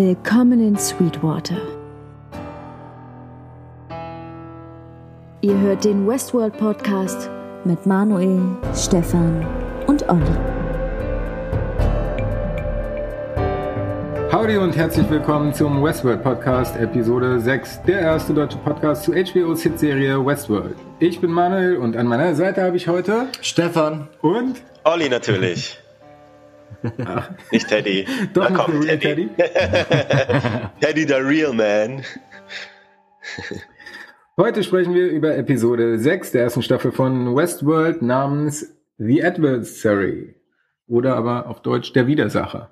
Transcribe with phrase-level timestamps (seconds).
[0.00, 1.56] Willkommen in Sweetwater.
[5.40, 7.28] Ihr hört den Westworld Podcast
[7.64, 8.40] mit Manuel,
[8.76, 9.44] Stefan
[9.88, 10.22] und Olli.
[14.30, 19.64] Howdy und herzlich willkommen zum Westworld Podcast, Episode 6, der erste deutsche Podcast zu HBO's
[19.64, 20.76] Hitserie Westworld.
[21.00, 25.80] Ich bin Manuel und an meiner Seite habe ich heute Stefan und Olli natürlich.
[27.50, 28.06] Nicht Teddy.
[28.34, 29.28] Doch Na komm, der Teddy.
[29.28, 29.48] Teddy.
[30.80, 32.04] Teddy, the real man.
[34.36, 40.36] Heute sprechen wir über Episode 6 der ersten Staffel von Westworld namens The Adversary
[40.86, 42.70] oder aber auf Deutsch der Widersacher.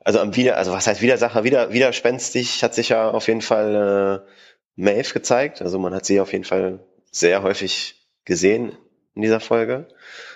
[0.00, 1.44] Also am Wider, also was heißt Widersacher?
[1.44, 4.30] Wieder, widerspenstig hat sich ja auf jeden Fall äh,
[4.76, 5.62] Maeve gezeigt.
[5.62, 8.72] Also man hat sie auf jeden Fall sehr häufig gesehen
[9.14, 9.88] in dieser Folge.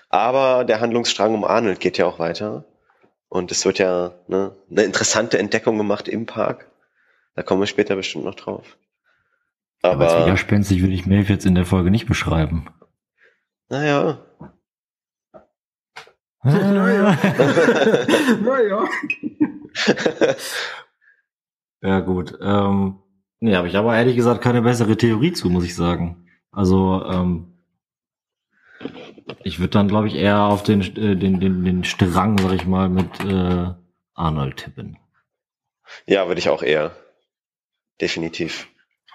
[0.08, 2.64] Aber der Handlungsstrang um Arnold geht ja auch weiter.
[3.30, 6.68] Und es wird ja ne, eine interessante Entdeckung gemacht im Park.
[7.36, 8.76] Da kommen wir später bestimmt noch drauf.
[9.82, 12.66] Aber als Aber, widerspenstig würde ich Maeve jetzt in der Folge nicht beschreiben.
[13.70, 14.18] naja.
[16.42, 17.16] Naja.
[18.42, 18.88] naja.
[21.82, 22.36] ja gut.
[22.42, 22.98] Ähm,
[23.38, 26.26] nee, habe ich aber ehrlich gesagt keine bessere Theorie zu, muss ich sagen.
[26.50, 27.59] Also ähm,
[29.42, 32.66] ich würde dann, glaube ich, eher auf den, äh, den, den, den Strang, sag ich
[32.66, 33.72] mal, mit äh,
[34.14, 34.98] Arnold tippen.
[36.06, 36.92] Ja, würde ich auch eher.
[38.00, 38.68] Definitiv.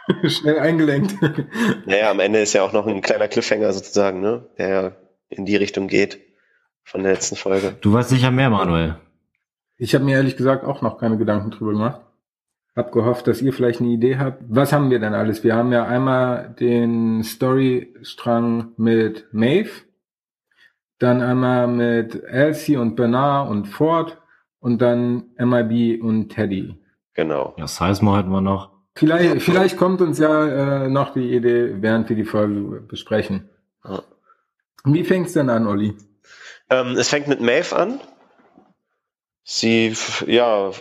[0.28, 1.16] Schnell eingelenkt.
[1.86, 4.48] Naja, am Ende ist ja auch noch ein kleiner Cliffhanger sozusagen, ne?
[4.58, 4.92] Der ja
[5.30, 6.20] in die Richtung geht
[6.84, 7.76] von der letzten Folge.
[7.82, 8.98] Du weißt sicher mehr, Manuel.
[9.78, 12.02] Ich habe mir ehrlich gesagt auch noch keine Gedanken drüber gemacht.
[12.76, 14.44] Hab gehofft, dass ihr vielleicht eine Idee habt.
[14.48, 15.44] Was haben wir denn alles?
[15.44, 19.70] Wir haben ja einmal den Storystrang mit Maeve,
[21.00, 24.22] dann einmal mit Elsie und Bernard und Ford
[24.60, 26.76] und dann MIB und Teddy.
[27.14, 27.54] Genau.
[27.58, 28.72] Ja, Sizemore hätten wir noch.
[28.96, 33.50] Vielleicht, vielleicht kommt uns ja äh, noch die Idee, während wir die Folge besprechen.
[33.84, 34.04] Ja.
[34.86, 35.96] Wie fängt's denn an, Olli?
[36.70, 38.00] Ähm, es fängt mit Maeve an.
[39.44, 39.94] Sie,
[40.26, 40.72] ja,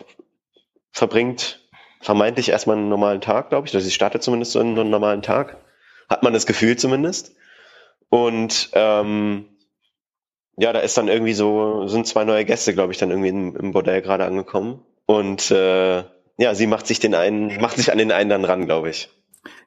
[0.92, 1.60] verbringt
[2.00, 3.74] vermeintlich erstmal einen normalen Tag, glaube ich.
[3.74, 5.58] Also sie startet zumindest so einen normalen Tag.
[6.08, 7.34] Hat man das Gefühl zumindest.
[8.10, 9.46] Und ähm,
[10.56, 13.56] ja, da ist dann irgendwie so, sind zwei neue Gäste, glaube ich, dann irgendwie im,
[13.56, 14.80] im Bordell gerade angekommen.
[15.06, 16.04] Und äh,
[16.36, 19.10] ja, sie macht sich den einen, macht sich an den einen dann ran, glaube ich.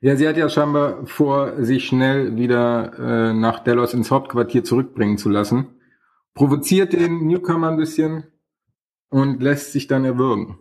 [0.02, 5.18] Ja, sie hat ja scheinbar vor, sich schnell wieder äh, nach Delos ins Hauptquartier zurückbringen
[5.18, 5.82] zu lassen.
[6.34, 8.26] Provoziert den Newcomer ein bisschen
[9.10, 10.58] und lässt sich dann erwürgen.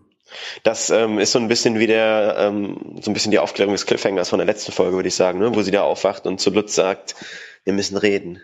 [0.64, 3.86] Das ähm, ist so ein bisschen wie der, ähm, so ein bisschen die Aufklärung des
[3.86, 5.54] Cliffhangers von der letzten Folge, würde ich sagen, ne?
[5.54, 7.14] wo sie da aufwacht und zu Lutz sagt,
[7.64, 8.40] wir müssen reden.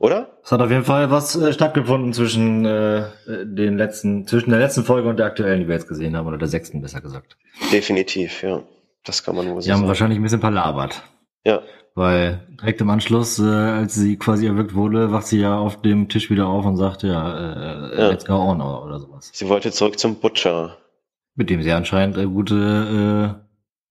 [0.00, 0.38] Oder?
[0.42, 3.04] Es hat auf jeden Fall was äh, stattgefunden zwischen äh,
[3.44, 6.38] den letzten, zwischen der letzten Folge und der aktuellen, die wir jetzt gesehen haben, oder
[6.38, 7.36] der sechsten besser gesagt.
[7.70, 8.62] Definitiv, ja.
[9.04, 9.88] Das kann man wohl so Die haben sagen.
[9.88, 11.02] wahrscheinlich ein bisschen palabert.
[11.44, 11.60] Ja,
[11.94, 16.08] Weil direkt im Anschluss, äh, als sie quasi erwürgt wurde, wacht sie ja auf dem
[16.08, 18.08] Tisch wieder auf und sagt, ja, äh, Ja.
[18.08, 19.30] let's go on oder, oder sowas.
[19.34, 20.78] sie wollte zurück zum Butcher.
[21.34, 23.36] Mit dem sie anscheinend äh, gute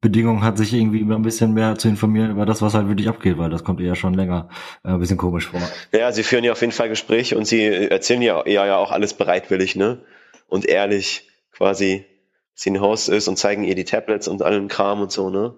[0.01, 3.09] Bedingungen hat, sich irgendwie immer ein bisschen mehr zu informieren über das, was halt wirklich
[3.09, 4.47] abgeht, weil das kommt ihr ja schon länger
[4.83, 5.61] äh, ein bisschen komisch vor.
[5.91, 8.91] Ja, sie führen ja auf jeden Fall Gespräche und sie erzählen ja, ja, ja auch
[8.91, 10.01] alles bereitwillig, ne?
[10.47, 12.05] Und ehrlich, quasi,
[12.53, 15.55] sie ein Host ist und zeigen ihr die Tablets und allen Kram und so, ne?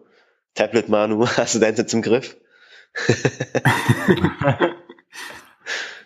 [0.55, 2.35] Tablet Manu, hast du deins jetzt im Griff?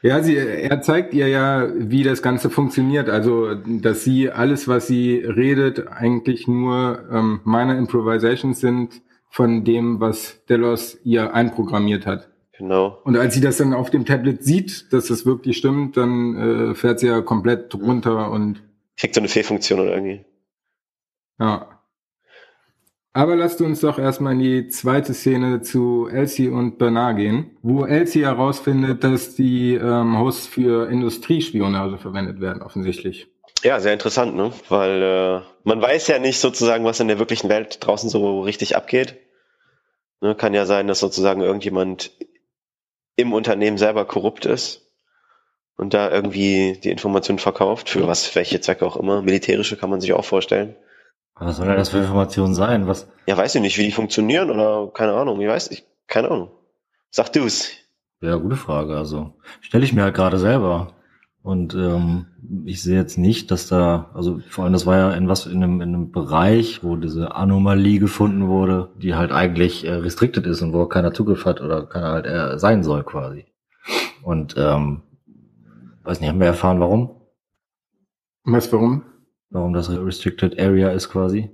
[0.05, 3.09] Ja, sie, er zeigt ihr ja, wie das Ganze funktioniert.
[3.09, 9.01] Also, dass sie alles, was sie redet, eigentlich nur ähm, meine Improvisations sind
[9.31, 12.29] von dem, was Delos ihr einprogrammiert hat.
[12.55, 12.99] Genau.
[13.03, 16.75] Und als sie das dann auf dem Tablet sieht, dass das wirklich stimmt, dann äh,
[16.75, 18.61] fährt sie ja komplett runter und
[18.97, 20.23] Kriegt so eine Fehlfunktion oder irgendwie.
[21.39, 21.74] ja.
[23.15, 27.85] Aber lasst uns doch erstmal in die zweite Szene zu Elsie und Bernard gehen, wo
[27.85, 33.27] Elsie herausfindet, dass die ähm, Hosts für Industriespionage verwendet werden, offensichtlich.
[33.63, 34.51] Ja, sehr interessant, ne?
[34.67, 38.75] Weil äh, man weiß ja nicht sozusagen, was in der wirklichen Welt draußen so richtig
[38.75, 39.15] abgeht.
[40.19, 42.11] Ne, kann ja sein, dass sozusagen irgendjemand
[43.15, 44.91] im Unternehmen selber korrupt ist
[45.77, 49.21] und da irgendwie die Informationen verkauft, für was, welche Zwecke auch immer.
[49.21, 50.75] Militärische kann man sich auch vorstellen.
[51.37, 52.87] Was soll denn das für Informationen sein?
[52.87, 53.07] Was?
[53.27, 55.41] Ja, weiß ich nicht, wie die funktionieren oder keine Ahnung.
[55.41, 56.51] Ich weiß nicht, keine Ahnung.
[57.11, 57.71] Sag du's.
[58.21, 58.95] Ja, gute Frage.
[58.97, 60.93] Also stelle ich mir halt gerade selber.
[61.43, 62.25] Und ähm,
[62.65, 65.63] ich sehe jetzt nicht, dass da, also vor allem das war ja in was in
[65.63, 70.63] einem, in einem Bereich, wo diese Anomalie gefunden wurde, die halt eigentlich äh, restricted ist
[70.63, 73.45] und wo keiner Zugriff hat oder keiner halt äh, sein soll quasi.
[74.23, 75.03] Und ähm,
[76.01, 77.21] weiß nicht, haben wir erfahren, warum?
[78.43, 79.03] Was, warum?
[79.55, 81.49] Warum das Restricted Area ist quasi?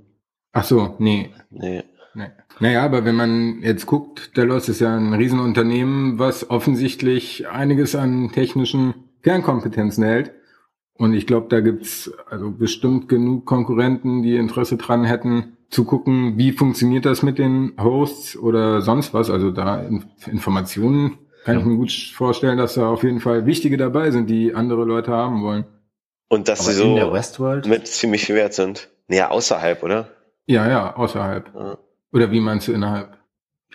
[0.54, 1.30] Ach so, nee.
[1.52, 1.84] Nee.
[2.16, 2.32] nee.
[2.60, 8.32] Naja, aber wenn man jetzt guckt, Delos ist ja ein Riesenunternehmen, was offensichtlich einiges an
[8.32, 10.32] technischen Kernkompetenzen hält.
[10.96, 16.40] Und ich glaube, da gibt's also bestimmt genug Konkurrenten, die Interesse dran hätten, zu gucken,
[16.40, 19.30] wie funktioniert das mit den Hosts oder sonst was.
[19.30, 19.88] Also da
[20.26, 21.60] Informationen kann ja.
[21.60, 25.12] ich mir gut vorstellen, dass da auf jeden Fall wichtige dabei sind, die andere Leute
[25.12, 25.66] haben wollen.
[26.32, 27.68] Und dass Aber sie so der Westworld?
[27.68, 28.90] mit ziemlich viel wert sind.
[29.10, 30.08] Naja, außerhalb, oder?
[30.46, 31.52] Ja, ja, außerhalb.
[31.54, 31.78] Ja.
[32.14, 33.18] Oder wie meinst du innerhalb?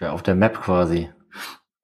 [0.00, 1.10] Ja, auf der Map quasi.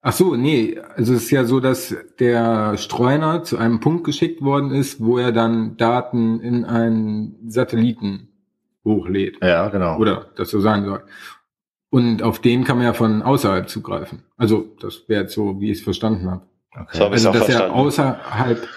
[0.01, 4.41] Ach so, nee, also es ist ja so, dass der Streuner zu einem Punkt geschickt
[4.43, 8.29] worden ist, wo er dann Daten in einen Satelliten
[8.83, 9.37] hochlädt.
[9.43, 9.99] Ja, genau.
[9.99, 11.05] Oder das so sein soll.
[11.91, 14.25] Und auf den kann man ja von außerhalb zugreifen.
[14.39, 16.47] Also das wäre jetzt so, wie ich es verstanden habe.
[16.75, 16.97] Okay.
[16.97, 17.75] So hab Also auch dass er verstanden.
[17.77, 18.69] außerhalb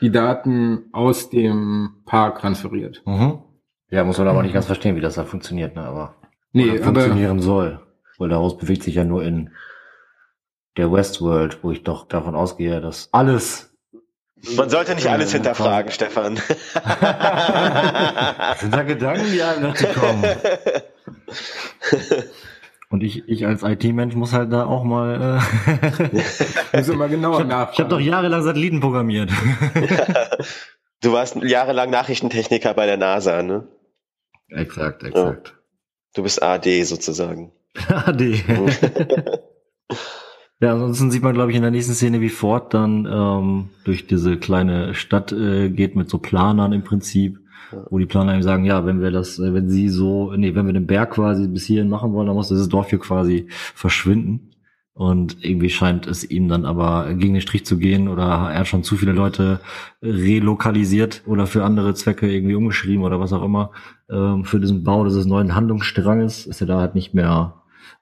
[0.00, 3.02] die Daten aus dem Park transferiert.
[3.06, 3.42] Mhm.
[3.90, 5.82] Ja, muss man aber nicht ganz verstehen, wie das da funktioniert, ne?
[5.82, 6.14] Aber
[6.52, 7.80] Nee, aber funktionieren soll.
[8.18, 9.50] Weil daraus bewegt sich ja nur in
[10.76, 13.72] der Westworld, wo ich doch davon ausgehe, dass alles
[14.56, 16.36] Man sollte nicht alles Ja, hinterfragen, Stefan.
[18.58, 20.24] Sind da Gedanken, die einem dazu kommen.
[22.90, 25.40] Und ich, ich als IT-Mensch muss halt da auch mal.
[25.40, 26.16] Äh
[26.86, 27.78] wir mal genauer ich nachfragen.
[27.78, 29.30] habe doch jahrelang Satelliten programmiert.
[31.02, 33.66] Du warst jahrelang Nachrichtentechniker bei der NASA, ne?
[34.50, 35.56] exakt, exakt.
[36.14, 37.52] Du bist AD sozusagen.
[37.88, 38.44] AD.
[40.60, 44.06] ja, ansonsten sieht man, glaube ich, in der nächsten Szene, wie Ford dann ähm, durch
[44.08, 47.38] diese kleine Stadt äh, geht mit so Planern im Prinzip,
[47.72, 47.86] Ja.
[47.90, 50.66] wo die Planer ihm sagen, ja, wenn wir das, äh, wenn sie so, nee, wenn
[50.66, 54.50] wir den Berg quasi bis hierhin machen wollen, dann muss dieses Dorf hier quasi verschwinden.
[54.92, 58.66] Und irgendwie scheint es ihm dann aber gegen den Strich zu gehen oder er hat
[58.68, 59.60] schon zu viele Leute
[60.02, 63.70] relokalisiert oder für andere Zwecke irgendwie umgeschrieben oder was auch immer
[64.10, 67.59] ähm, für diesen Bau dieses neuen Handlungsstranges, dass er da halt nicht mehr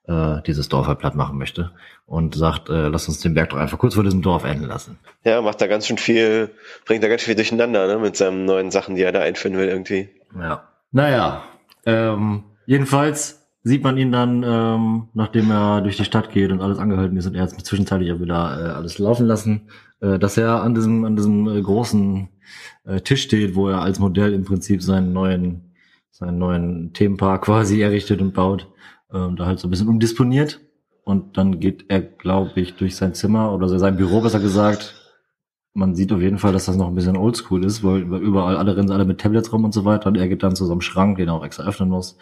[0.08, 1.70] äh, dieses Dorf halt platt machen möchte
[2.06, 4.98] und sagt, äh, lass uns den Berg doch einfach kurz vor diesem Dorf enden lassen.
[5.24, 6.50] Ja, macht da ganz schön viel,
[6.86, 7.98] bringt da ganz viel durcheinander, ne?
[7.98, 10.08] Mit seinen neuen Sachen, die er da einführen will irgendwie.
[10.34, 10.68] Ja.
[10.90, 11.44] Naja,
[11.84, 16.78] ähm, jedenfalls sieht man ihn dann, ähm, nachdem er durch die Stadt geht und alles
[16.78, 19.68] angehalten ist und er jetzt zwischenzeitlich auch wieder äh, alles laufen lassen,
[20.00, 22.28] äh, dass er an diesem, an diesem äh, großen
[22.86, 25.74] äh, Tisch steht, wo er als Modell im Prinzip seinen neuen,
[26.10, 28.68] seinen neuen Themenpark quasi errichtet und baut,
[29.12, 30.60] ähm, da halt so ein bisschen umdisponiert.
[31.04, 34.94] Und dann geht er, glaube ich, durch sein Zimmer oder sein Büro, besser gesagt,
[35.78, 38.76] man sieht auf jeden Fall, dass das noch ein bisschen oldschool ist, weil überall alle
[38.76, 40.80] rennen alle mit Tablets rum und so weiter und er geht dann zu so einem
[40.80, 42.18] Schrank, den er auch extra öffnen muss.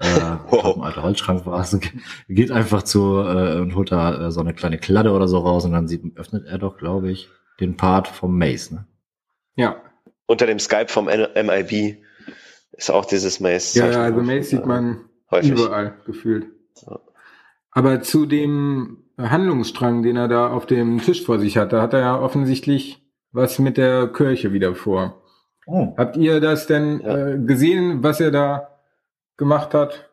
[0.00, 0.06] Äh,
[0.52, 1.78] ich glaub, ein alter Holzschrank war es.
[2.28, 5.64] Geht einfach zu äh, und holt da äh, so eine kleine Kladde oder so raus
[5.64, 7.28] und dann sieht, öffnet er doch, glaube ich,
[7.60, 8.74] den Part vom Maze.
[8.74, 8.86] Ne?
[9.54, 9.76] Ja,
[10.26, 11.98] Unter dem Skype vom MIB
[12.72, 13.78] ist auch dieses Maze.
[13.78, 15.50] ja, ja, also Maze sieht man häufig.
[15.52, 16.46] überall gefühlt.
[16.86, 17.00] Ja.
[17.70, 21.92] Aber zu dem Handlungsstrang, den er da auf dem Tisch vor sich hat, da hat
[21.94, 23.02] er ja offensichtlich
[23.32, 25.22] was mit der Kirche wieder vor.
[25.66, 25.94] Oh.
[25.96, 27.28] Habt ihr das denn Ja.
[27.28, 28.78] äh, gesehen, was er da
[29.36, 30.10] gemacht hat?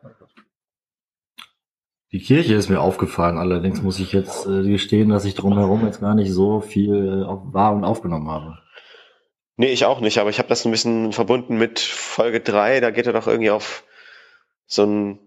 [2.12, 6.00] Die Kirche ist mir aufgefallen, allerdings muss ich jetzt äh, gestehen, dass ich drumherum jetzt
[6.00, 8.58] gar nicht so viel äh, wahr und aufgenommen habe.
[9.56, 12.90] Nee, ich auch nicht, aber ich habe das ein bisschen verbunden mit Folge 3, da
[12.90, 13.84] geht er doch irgendwie auf
[14.66, 15.18] so einen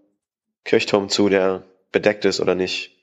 [0.64, 2.94] Kirchturm zu, der bedeckt ist oder nicht.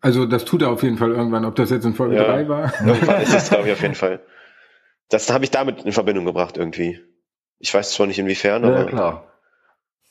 [0.00, 2.24] Also das tut er auf jeden Fall irgendwann, ob das jetzt in Folge Ja.
[2.24, 2.72] 3 war.
[2.86, 4.20] Irgendwann ist es, glaube ich, auf jeden Fall.
[5.08, 7.00] Das habe ich damit in Verbindung gebracht irgendwie.
[7.58, 9.24] Ich weiß zwar nicht inwiefern, Ja, aber klar.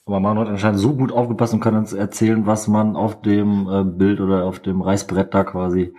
[0.05, 3.67] Aber man hat anscheinend so gut aufgepasst und kann uns erzählen, was man auf dem
[3.69, 5.93] äh, Bild oder auf dem Reißbrett da quasi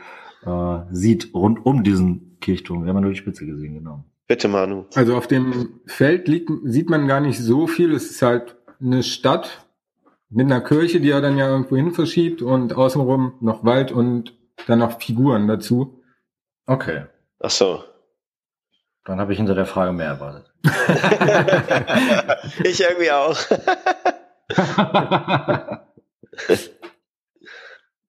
[0.45, 2.85] äh, sieht, rund um diesen Kirchturm.
[2.85, 4.05] Wir haben ja nur die Spitze gesehen, genau.
[4.29, 4.85] Bitte Manu.
[4.95, 7.93] Also auf dem Feld liegt, sieht man gar nicht so viel.
[7.93, 9.67] Es ist halt eine Stadt
[10.31, 14.35] mit einer Kirche, die er dann ja irgendwo hin verschiebt und außenrum noch Wald und
[14.67, 16.01] dann noch Figuren dazu.
[16.67, 17.07] Okay.
[17.41, 17.83] Ach so.
[19.05, 20.53] Dann habe ich hinter der Frage mehr erwartet.
[22.65, 23.39] ich irgendwie auch.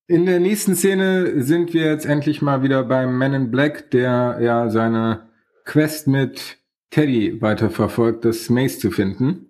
[0.07, 4.39] In der nächsten Szene sind wir jetzt endlich mal wieder beim Man in Black, der
[4.41, 5.28] ja seine
[5.69, 6.57] Quest mit
[6.89, 9.45] Teddy weiterverfolgt, das Maze zu finden.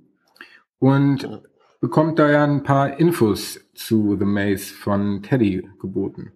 [0.78, 1.42] Und
[1.80, 6.34] bekommt da ja ein paar Infos zu The Maze von Teddy geboten.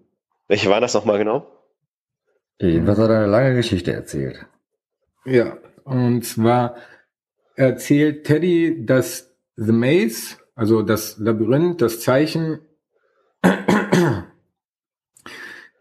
[0.48, 1.48] Welche waren das nochmal genau?
[2.62, 4.46] Jedenfalls hat er eine lange Geschichte erzählt.
[5.26, 6.78] Ja, und zwar
[7.56, 12.62] erzählt Teddy, dass The Maze, also das Labyrinth, das Zeichen,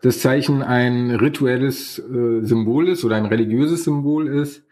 [0.02, 4.64] das Zeichen ein rituelles äh, Symbol ist oder ein religiöses Symbol ist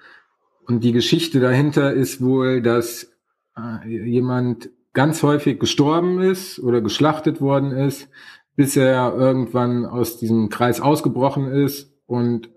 [0.66, 3.12] Und die Geschichte dahinter ist wohl, dass
[3.56, 8.08] äh, jemand ganz häufig gestorben ist oder geschlachtet worden ist,
[8.56, 12.50] bis er irgendwann aus diesem Kreis ausgebrochen ist und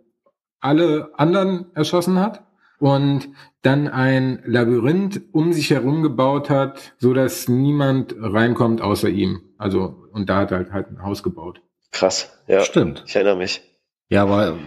[0.60, 2.44] alle anderen erschossen hat
[2.80, 3.30] und
[3.62, 9.42] dann ein Labyrinth um sich herum gebaut hat, so dass niemand reinkommt außer ihm.
[9.58, 11.62] Also und da hat er halt, halt ein Haus gebaut.
[11.94, 12.62] Krass, ja.
[12.62, 13.04] Stimmt.
[13.08, 13.62] Ich erinnere mich.
[14.10, 14.58] Ja, aber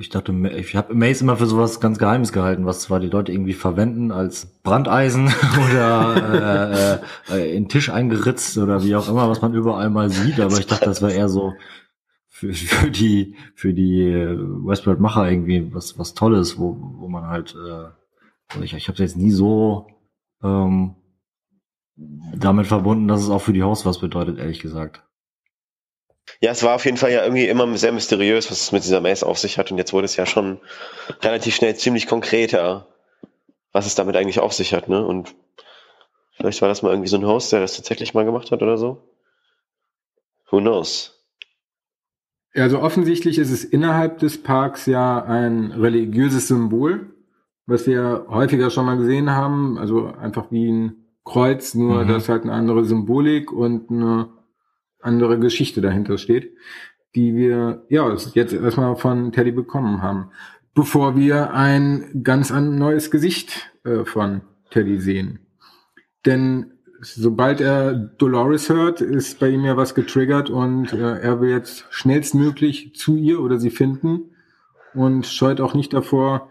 [0.00, 3.32] ich dachte, ich habe Mace immer für sowas ganz Geheimes gehalten, was zwar die Leute
[3.32, 5.26] irgendwie verwenden als Brandeisen
[5.70, 7.00] oder
[7.30, 10.58] äh, äh, in Tisch eingeritzt oder wie auch immer, was man überall mal sieht, aber
[10.58, 11.52] ich dachte, das wäre eher so
[12.28, 18.62] für, für die für die Westworld-Macher irgendwie was was Tolles, wo wo man halt äh,
[18.62, 19.88] ich, ich habe jetzt nie so
[20.42, 20.94] ähm,
[21.96, 25.02] damit verbunden, dass es auch für die Host was bedeutet, ehrlich gesagt.
[26.40, 29.00] Ja, es war auf jeden Fall ja irgendwie immer sehr mysteriös, was es mit dieser
[29.00, 29.70] Maze auf sich hat.
[29.70, 30.60] Und jetzt wurde es ja schon
[31.22, 32.86] relativ schnell ziemlich konkreter,
[33.72, 34.88] was es damit eigentlich auf sich hat.
[34.88, 35.04] Ne?
[35.04, 35.34] Und
[36.36, 38.76] vielleicht war das mal irgendwie so ein Host, der das tatsächlich mal gemacht hat oder
[38.76, 39.02] so.
[40.50, 41.14] Who knows?
[42.54, 47.14] Also offensichtlich ist es innerhalb des Parks ja ein religiöses Symbol,
[47.66, 49.78] was wir häufiger schon mal gesehen haben.
[49.78, 52.08] Also einfach wie ein Kreuz, nur mhm.
[52.08, 54.28] dass halt eine andere Symbolik und eine
[55.00, 56.52] andere Geschichte dahinter steht,
[57.14, 60.30] die wir ja jetzt erstmal von Teddy bekommen haben,
[60.74, 65.40] bevor wir ein ganz neues Gesicht äh, von Teddy sehen.
[66.26, 71.50] Denn sobald er Dolores hört, ist bei ihm ja was getriggert und äh, er will
[71.50, 74.34] jetzt schnellstmöglich zu ihr oder sie finden
[74.94, 76.50] und scheut auch nicht davor,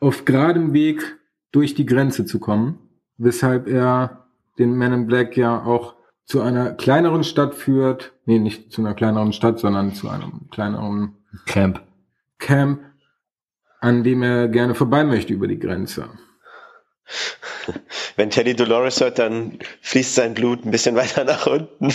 [0.00, 1.18] auf geradem Weg
[1.52, 2.78] durch die Grenze zu kommen,
[3.16, 4.26] weshalb er
[4.58, 5.97] den Man in Black ja auch
[6.28, 11.16] zu einer kleineren Stadt führt, nee, nicht zu einer kleineren Stadt, sondern zu einem kleineren
[11.46, 11.80] Camp.
[12.38, 12.82] Camp,
[13.80, 16.10] an dem er gerne vorbei möchte über die Grenze.
[18.16, 21.88] Wenn Teddy Dolores hört, dann fließt sein Blut ein bisschen weiter nach unten.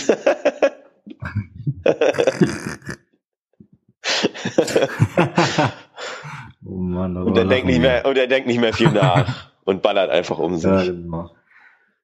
[6.64, 9.80] oh Mann, und er denkt nicht mehr, und er denkt nicht mehr viel nach und
[9.82, 10.64] ballert einfach um sich.
[10.64, 11.30] Ja, genau.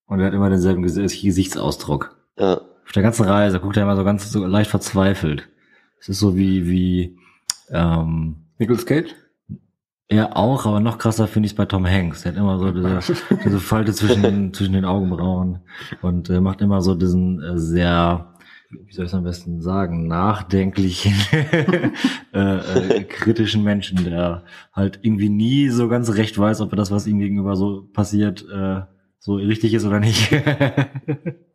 [0.07, 2.20] Und er hat immer denselben Gesichtsausdruck.
[2.41, 2.55] Ja.
[2.55, 5.49] Auf der ganzen Reise guckt er immer so ganz so leicht verzweifelt.
[6.01, 7.19] Es ist so wie, wie
[7.71, 9.15] ähm, Nicholas Cage?
[10.11, 12.23] Ja, auch, aber noch krasser finde ich es bei Tom Hanks.
[12.23, 13.01] Der hat immer so diese,
[13.45, 15.61] diese Falte zwischen, zwischen den Augenbrauen
[16.03, 18.35] und äh, macht immer so diesen äh, sehr,
[18.71, 21.15] wie soll ich es am besten sagen, nachdenklichen,
[22.33, 26.91] äh, äh, kritischen Menschen, der halt irgendwie nie so ganz recht weiß, ob er das,
[26.91, 28.81] was ihm gegenüber so passiert, äh,
[29.19, 30.33] so richtig ist oder nicht.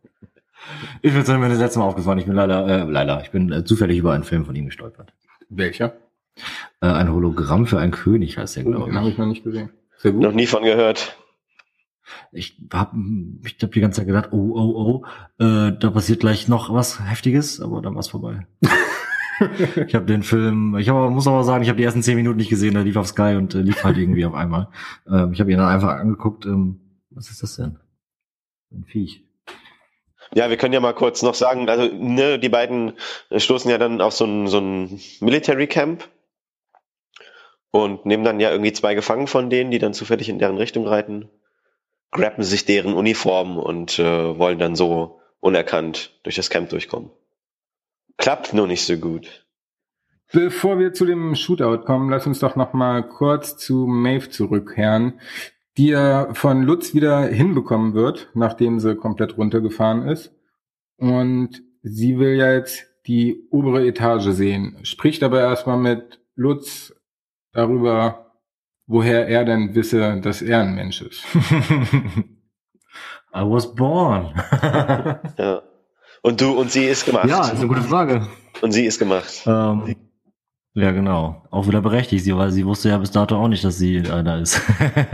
[1.01, 2.19] Ich bin mir das letzte Mal aufgefallen.
[2.19, 5.13] Ich bin leider, äh, leider, ich bin äh, zufällig über einen Film von ihm gestolpert.
[5.50, 5.93] Welcher?
[6.81, 8.95] Äh, ein Hologramm für einen König heißt der, oh, glaube ich.
[8.95, 9.69] habe ich noch nicht gesehen.
[9.98, 10.22] Sehr gut.
[10.22, 11.17] Noch nie von gehört.
[12.31, 12.98] Ich habe
[13.43, 15.03] ich hab die ganze Zeit gedacht, oh, oh,
[15.39, 18.45] oh, äh, da passiert gleich noch was Heftiges, aber dann war's vorbei.
[19.88, 22.38] ich habe den Film, ich hab, muss aber sagen, ich habe die ersten zehn Minuten
[22.38, 24.67] nicht gesehen, der lief auf Sky und äh, lief halt irgendwie auf einmal.
[25.10, 26.79] Ähm, ich habe ihn dann einfach angeguckt, ähm,
[27.10, 27.79] was ist das denn?
[28.72, 29.25] Ein Viech.
[30.36, 32.98] Ja, wir können ja mal kurz noch sagen, also ne, die beiden
[33.36, 36.10] stoßen ja dann auf so ein, so ein Military Camp
[37.72, 40.86] und nehmen dann ja irgendwie zwei Gefangen von denen, die dann zufällig in deren Richtung
[40.86, 41.30] reiten,
[42.12, 47.12] grappen sich deren Uniformen und äh, wollen dann so unerkannt durch das Camp durchkommen.
[48.18, 49.46] Klappt nur nicht so gut.
[50.34, 55.22] Bevor wir zu dem Shootout kommen, lass uns doch noch mal kurz zu Maeve zurückkehren,
[55.77, 60.34] die er von Lutz wieder hinbekommen wird, nachdem sie komplett runtergefahren ist.
[60.98, 66.94] Und sie will ja jetzt die obere Etage sehen, spricht aber erstmal mit Lutz
[67.51, 68.32] darüber,
[68.88, 71.24] woher er denn wisse, dass er ein Mensch ist.
[73.36, 74.34] I was born.
[75.38, 75.62] ja.
[76.22, 77.27] Und du und sie ist gemacht.
[77.27, 78.27] Ja, ist eine gute Frage.
[78.62, 79.44] Und sie ist gemacht.
[79.46, 79.96] Ähm,
[80.75, 81.41] ja, genau.
[81.51, 84.39] Auch wieder berechtigt, sie, weil sie wusste ja bis dato auch nicht, dass sie einer
[84.39, 84.62] ist.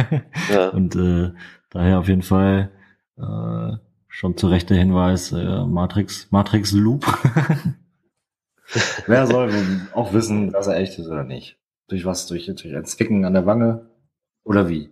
[0.52, 0.70] ja.
[0.70, 1.32] Und äh,
[1.70, 2.72] daher auf jeden Fall
[3.18, 3.78] äh,
[4.08, 7.06] schon zu Recht der Hinweis, äh, Matrix, Matrix Loop.
[9.06, 9.52] Wer soll
[9.94, 11.60] auch wissen, dass er echt ist oder nicht?
[11.88, 12.26] Durch was?
[12.26, 13.90] Durch, durch ein Zwicken an der Wange?
[14.44, 14.90] Oder wie?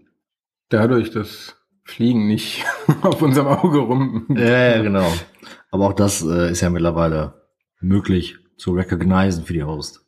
[0.69, 2.63] Dadurch, dass Fliegen nicht
[3.01, 4.27] auf unserem Auge rum.
[4.35, 5.11] Ja, ja, genau.
[5.71, 7.33] Aber auch das äh, ist ja mittlerweile
[7.79, 10.05] möglich zu recognizen für die Host.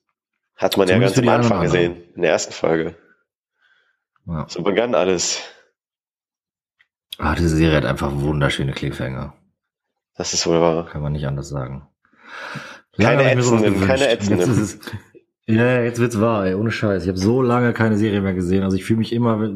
[0.62, 2.96] Hat man Zumindest ja ganz am Anfang gesehen, in der ersten Folge.
[4.28, 4.46] Ja.
[4.48, 5.42] So begann alles.
[7.18, 9.34] Ah, diese Serie hat einfach wunderschöne Cliffhanger.
[10.16, 10.86] Das ist wohl wahr.
[10.86, 11.88] Kann man nicht anders sagen.
[13.00, 14.60] Keine ätzenden, keine ätzenden.
[14.60, 14.92] Jetzt
[15.48, 17.04] Ja, jetzt wird's wahr, ey, ohne Scheiß.
[17.04, 18.64] Ich habe so lange keine Serie mehr gesehen.
[18.64, 19.52] Also ich fühle mich immer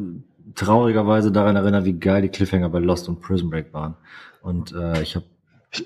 [0.55, 3.95] traurigerweise daran erinnert, wie geil die Cliffhanger bei Lost und Prison Break waren.
[4.41, 5.25] Und äh, ich habe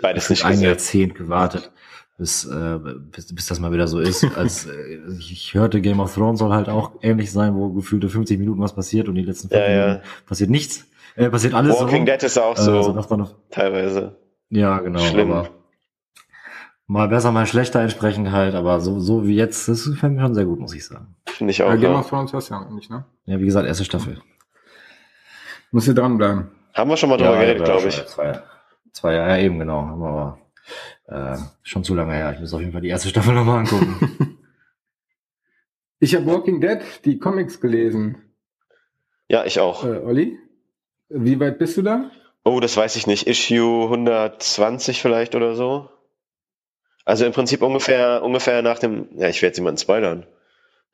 [0.02, 0.66] beides nicht ein gesehen.
[0.66, 1.72] Jahrzehnt gewartet,
[2.20, 2.78] bis, äh,
[3.12, 4.24] bis, bis das mal wieder so ist.
[4.38, 8.38] Als äh, ich hörte, Game of Thrones soll halt auch ähnlich sein, wo gefühlte 50
[8.38, 9.86] Minuten was passiert und die letzten fünf Ja, ja.
[9.88, 10.86] Minuten passiert nichts.
[11.16, 12.12] Äh, passiert alles Walking so.
[12.12, 14.16] Dead ist auch Äh, so, so man noch, teilweise.
[14.50, 15.00] ja, genau.
[15.00, 15.32] Schlimm.
[15.32, 15.50] Aber
[16.88, 20.36] mal besser, mal schlechter entsprechend halt, aber so, so wie jetzt, das fand ich schon
[20.36, 21.16] sehr gut, muss ich sagen.
[21.28, 21.70] Finde ich auch.
[21.70, 22.00] Ja, Game Ja.
[22.00, 23.06] of Thrones hast du ja noch nicht, ne?
[23.26, 24.22] Ja, wie gesagt, erste Staffel.
[25.72, 26.50] Musst du dranbleiben.
[26.74, 28.06] Haben wir schon mal drüber geredet, ja, glaube schon ich.
[28.08, 28.42] Zwei,
[28.92, 29.82] zwei Jahre, ja, eben, genau.
[29.86, 30.38] Haben wir aber
[31.08, 32.34] äh, schon zu lange her.
[32.34, 34.38] Ich muss auf jeden Fall die erste Staffel nochmal angucken.
[36.02, 38.32] Ich habe Walking Dead, die Comics gelesen.
[39.28, 39.84] Ja, ich auch.
[39.84, 40.40] Äh, Olli,
[41.10, 42.10] wie weit bist du da?
[42.46, 43.28] Oh, das weiß ich nicht.
[43.28, 45.90] Issue 120 vielleicht oder so.
[47.04, 50.26] Also im Prinzip ungefähr, ungefähr nach dem, ja, ich werde jetzt jemanden spoilern.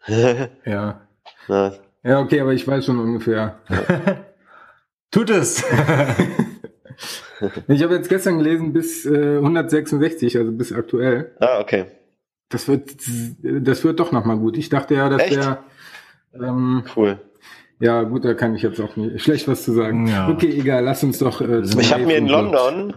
[0.65, 1.08] Ja.
[1.48, 3.60] Na, Ja, okay, aber ich weiß schon ungefähr.
[5.12, 5.63] Tut es!
[7.68, 11.36] Ich habe jetzt gestern gelesen bis äh, 166, also bis aktuell.
[11.39, 11.86] ah, okay.
[12.50, 12.96] Das wird,
[13.42, 14.56] das wird doch nochmal gut.
[14.58, 15.36] Ich dachte ja, das Echt?
[15.38, 15.63] wäre,
[16.34, 17.20] ähm, Cool.
[17.80, 20.08] ja gut, da kann ich jetzt auch nicht schlecht was zu sagen.
[20.08, 20.30] Ja.
[20.30, 21.42] Okay, egal, lass uns doch.
[21.42, 22.94] Äh, Ich habe mir in London,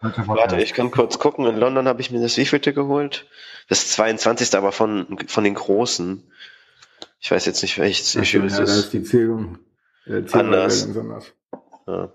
[0.00, 3.26] warte, ich kann kurz gucken, in London habe ich mir das wievielte geholt?
[3.68, 4.54] Das 22.
[4.56, 6.22] aber von, von den Großen.
[7.20, 8.76] Ich weiß jetzt nicht, welches Ach, Issue ja, es da ist.
[8.76, 9.58] ist die Zählung.
[10.06, 10.88] Äh, Zählung Anders.
[10.96, 11.32] anders.
[11.86, 12.12] Ja.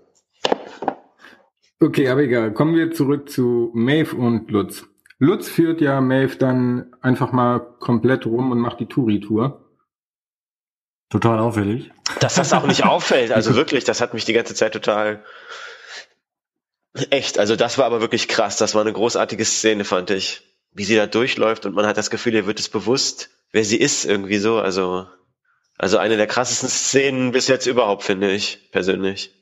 [1.84, 2.54] Okay, aber egal.
[2.54, 4.86] Kommen wir zurück zu Maeve und Lutz.
[5.18, 9.62] Lutz führt ja Maeve dann einfach mal komplett rum und macht die Touri-Tour.
[11.10, 11.90] Total auffällig.
[12.20, 15.24] Dass das auch nicht auffällt, also wirklich, das hat mich die ganze Zeit total
[17.10, 20.42] echt, also das war aber wirklich krass, das war eine großartige Szene, fand ich.
[20.72, 23.76] Wie sie da durchläuft und man hat das Gefühl, ihr wird es bewusst, wer sie
[23.76, 25.06] ist, irgendwie so, also,
[25.76, 29.34] also eine der krassesten Szenen bis jetzt überhaupt, finde ich, persönlich.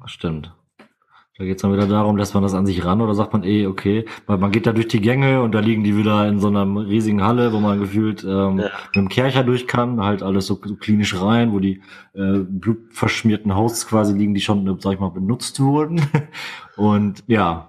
[0.00, 0.52] Das stimmt.
[1.38, 3.66] Da geht's dann wieder darum, lässt man das an sich ran oder sagt man, eh,
[3.66, 6.48] okay, weil man geht da durch die Gänge und da liegen die wieder in so
[6.48, 8.70] einer riesigen Halle, wo man gefühlt ähm, Ja.
[8.86, 11.82] mit dem Kercher durch kann, halt alles so, so klinisch rein, wo die
[12.14, 16.00] äh, blutverschmierten Hosts quasi liegen, die schon, sag ich mal, benutzt wurden.
[16.76, 17.68] Und ja,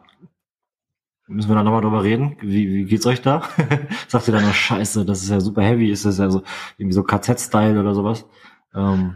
[1.27, 2.37] müssen wir da nochmal drüber reden.
[2.39, 3.41] Wie, wie geht's euch da?
[4.07, 6.43] Sagt ihr dann noch, scheiße, das ist ja super heavy, ist das ja so
[6.77, 8.25] irgendwie so KZ-Style oder sowas?
[8.73, 9.15] Ähm,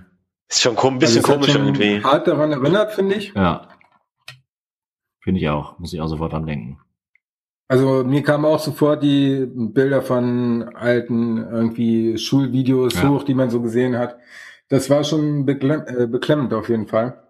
[0.49, 2.03] Ist schon ein bisschen Also komisch schon irgendwie.
[2.03, 3.33] Hart daran erinnert, finde ich.
[3.33, 3.67] ja.
[5.21, 6.79] Finde ich auch, muss ich auch sofort dran denken.
[7.67, 13.07] Also mir kamen auch sofort die Bilder von alten irgendwie Schulvideos Ja.
[13.09, 14.17] hoch, die man so gesehen hat.
[14.67, 17.23] Das war schon beklemm, äh, beklemmend auf jeden Fall.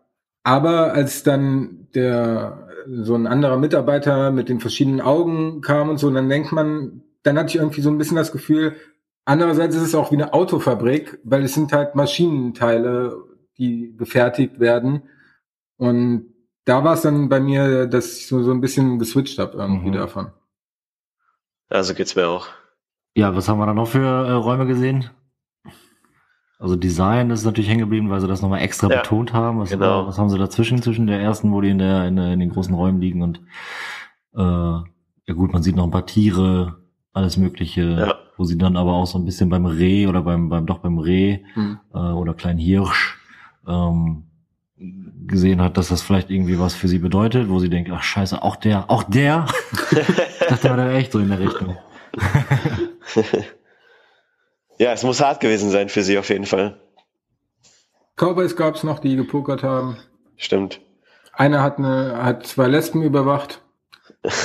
[0.44, 6.10] Aber als dann der so ein anderer Mitarbeiter mit den verschiedenen Augen kam und so,
[6.10, 8.76] dann denkt man, dann hatte ich irgendwie so ein bisschen das Gefühl,
[9.26, 13.16] andererseits ist es auch wie eine Autofabrik, weil es sind halt Maschinenteile,
[13.60, 15.04] die gefertigt werden.
[15.78, 16.31] Und
[16.66, 19.90] da war es dann bei mir, dass ich so, so ein bisschen geswitcht habe irgendwie
[19.90, 19.94] Mhm.
[19.94, 20.32] davon.
[21.70, 22.48] Also geht's mir auch.
[23.16, 25.10] Ja, was haben wir da noch für äh, Räume gesehen?
[26.60, 29.60] Also Design ist natürlich hängen geblieben, weil sie das nochmal extra Ja, betont haben.
[29.60, 30.06] Was, genau.
[30.06, 32.52] was haben sie dazwischen, zwischen der ersten, wo die in, der, in, der, in den
[32.52, 33.42] großen Räumen liegen und
[34.36, 36.78] äh, ja gut, man sieht noch ein paar Tiere,
[37.14, 38.16] alles mögliche, Ja.
[38.38, 41.00] wo sie dann aber auch so ein bisschen beim Reh oder beim, beim doch beim
[41.00, 41.80] Reh Hm.
[41.94, 43.18] äh, oder kleinen Hirsch
[43.68, 44.26] ähm,
[45.28, 48.42] gesehen hat, dass das vielleicht irgendwie was für sie bedeutet, wo sie denkt, ach scheiße,
[48.42, 49.46] auch der, auch der.
[49.92, 51.78] ich dachte, war der echt so in der Richtung.
[54.82, 56.82] Ja, es muss hart gewesen sein für sie auf jeden Fall.
[58.16, 59.98] Cowboys gab es noch, die gepokert haben.
[60.38, 60.82] Stimmt.
[61.34, 63.62] Einer hat, eine, hat zwei Lesben überwacht.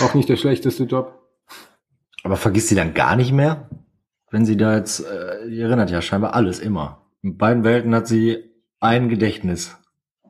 [0.05, 1.23] Auch nicht der schlechteste Job.
[2.23, 3.71] Aber vergisst sie dann gar nicht mehr?
[4.31, 7.07] Wenn sie da jetzt, äh, die erinnert ja scheinbar alles immer.
[7.23, 8.45] In beiden Welten hat sie
[8.79, 9.79] ein Gedächtnis.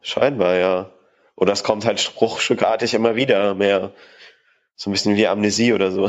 [0.07, 0.93] Scheinbar, ja.
[1.35, 3.93] Oder es kommt halt spruchstückartig immer wieder mehr.
[4.77, 6.09] So ein bisschen wie Amnesie oder so.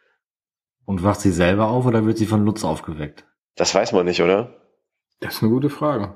[0.86, 3.26] Und wacht sie selber auf oder wird sie von Lutz aufgeweckt?
[3.54, 4.54] Das weiß man nicht, oder?
[5.20, 6.14] Das ist eine gute Frage.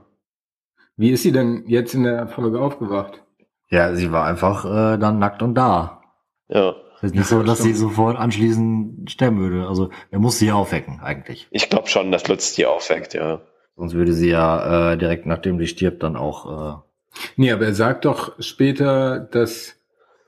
[0.97, 3.23] Wie ist sie denn jetzt in der Folge aufgewacht?
[3.69, 6.01] Ja, sie war einfach äh, dann nackt und da.
[6.49, 6.77] Ja.
[6.97, 9.69] Es ist nicht so, dass sie sofort anschließend sterben würde.
[9.69, 11.47] Also er muss sie aufwecken, eigentlich.
[11.51, 13.43] Ich glaube schon, dass Lutz die aufweckt, ja.
[13.77, 16.81] Sonst würde sie ja äh, direkt nachdem sie stirbt dann auch.
[16.81, 16.83] Äh,
[17.37, 19.75] Nee, aber er sagt doch später, dass,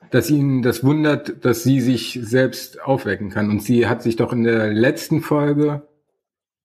[0.09, 3.49] dass ihn das wundert, dass sie sich selbst aufwecken kann.
[3.51, 5.83] Und sie hat sich doch in der letzten Folge,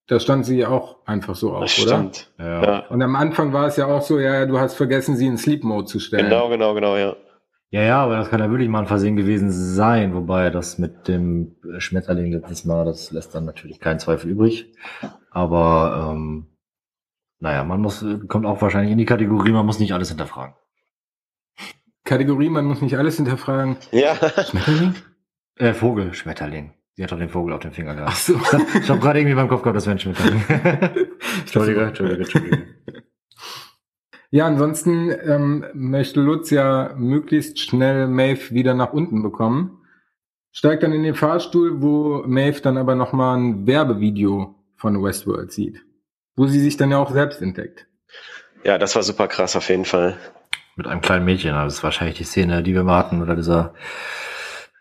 [0.06, 1.96] da stand sie auch einfach so auf, Das oder?
[1.96, 2.32] stimmt.
[2.38, 2.62] ja.
[2.64, 2.78] Ja.
[2.88, 5.62] Und am Anfang war es ja auch so, ja, du hast vergessen, sie in Sleep
[5.62, 6.24] Mode zu stellen.
[6.30, 7.16] Genau, genau, genau, ja.
[7.70, 11.06] Ja, ja, aber das kann ja wirklich mal ein Versehen gewesen sein, wobei das mit
[11.08, 14.72] dem Schmetterling letztes Mal, das lässt dann natürlich keinen Zweifel übrig.
[15.30, 16.46] Aber ähm,
[17.40, 20.54] naja, man muss, kommt auch wahrscheinlich in die Kategorie, man muss nicht alles hinterfragen.
[22.04, 23.76] Kategorie, man muss nicht alles hinterfragen.
[23.90, 24.14] Ja.
[24.14, 24.94] Schmetterling?
[25.56, 26.74] Äh, Vogel, Schmetterling.
[26.96, 28.12] Sie hat doch den Vogel auf dem Finger gehabt.
[28.12, 28.34] Ach so.
[28.34, 30.44] Ich hab, ich hab gerade irgendwie beim Kopf gehabt, das wäre ein Schmetterling.
[31.40, 32.62] Entschuldige, Entschuldige, Entschuldige.
[34.30, 39.78] Ja, ansonsten ähm, möchte Lutz ja möglichst schnell Maeve wieder nach unten bekommen.
[40.50, 45.84] Steigt dann in den Fahrstuhl, wo Maeve dann aber nochmal ein Werbevideo von Westworld sieht.
[46.36, 47.86] Wo sie sich dann ja auch selbst entdeckt.
[48.64, 50.16] Ja, das war super krass auf jeden Fall.
[50.76, 53.74] Mit einem kleinen Mädchen, das ist wahrscheinlich die Szene, die wir mal hatten, oder dieser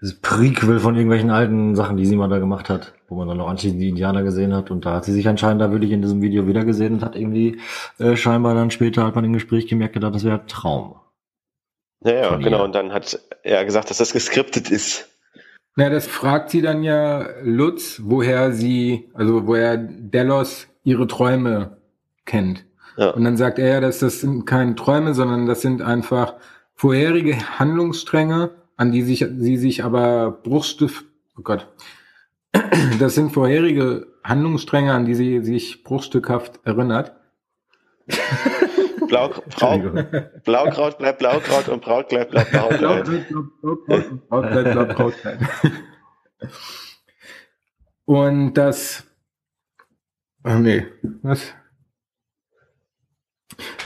[0.03, 3.37] dieses Prequel von irgendwelchen alten Sachen, die sie mal da gemacht hat, wo man dann
[3.37, 4.69] noch anschließend die Indianer gesehen hat.
[4.69, 7.15] Und da hat sie sich anscheinend da wirklich in diesem Video wieder gesehen und hat
[7.15, 7.61] irgendwie
[7.99, 10.99] äh, scheinbar dann später, hat man im Gespräch gemerkt, gedacht, das wäre ein Traum.
[12.03, 12.57] Ja, ja, genau.
[12.57, 12.63] ihr.
[12.65, 15.07] Und dann hat er gesagt, dass das geskriptet ist.
[15.77, 21.77] Na, das fragt sie dann ja Lutz, woher sie, also woher Delos ihre Träume
[22.25, 22.65] kennt.
[22.97, 23.09] Ja.
[23.11, 26.35] Und dann sagt er ja, dass das sind keine Träume, sondern das sind einfach
[26.75, 31.05] vorherige Handlungsstränge, an die sich, sie sich aber Bruchstift,
[31.37, 31.67] oh Gott,
[32.99, 37.13] das sind vorherige Handlungsstränge, an die sie sich bruchstückhaft erinnert.
[39.07, 43.05] Blau, Braut, Blaukraut bleibt Blaukraut und Braut bleibt bleibt Brautkleid.
[44.29, 45.39] Brautkleid, Brautkleid.
[48.05, 49.03] Und das,
[50.43, 50.85] oh nee,
[51.21, 51.53] was?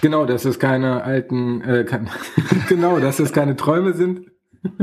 [0.02, 2.10] Genau, dass es keine alten, äh, kein,
[2.70, 4.32] genau, dass es keine Träume sind.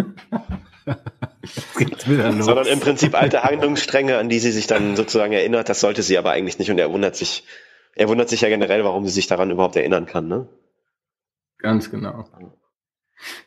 [2.06, 6.18] Sondern im Prinzip alte Handlungsstränge, an die sie sich dann sozusagen erinnert, das sollte sie
[6.18, 6.70] aber eigentlich nicht.
[6.70, 7.46] Und er wundert sich,
[7.94, 10.48] er wundert sich ja generell, warum sie sich daran überhaupt erinnern kann, ne?
[11.58, 12.28] Ganz genau.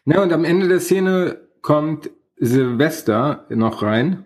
[0.06, 4.26] Na, und am Ende der Szene kommt Silvester noch rein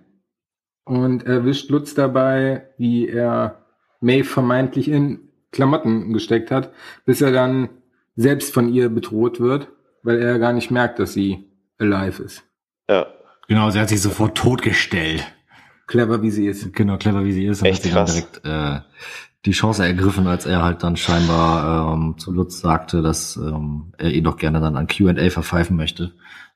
[0.85, 3.60] und erwischt Lutz dabei, wie er
[4.01, 6.71] May vermeintlich in Klamotten gesteckt hat,
[7.05, 7.69] bis er dann
[8.15, 9.69] selbst von ihr bedroht wird,
[10.03, 11.45] weil er gar nicht merkt, dass sie
[11.77, 12.43] alive ist.
[12.89, 13.07] Ja.
[13.47, 15.25] Genau, sie hat sich sofort totgestellt.
[15.87, 16.73] Clever wie sie ist.
[16.73, 18.13] Genau, clever wie sie ist, Echt hat sie dann krass.
[18.13, 18.79] direkt äh,
[19.45, 24.11] die Chance ergriffen, als er halt dann scheinbar ähm, zu Lutz sagte, dass ähm, er
[24.11, 26.13] ihn doch gerne dann an Q&A verpfeifen möchte.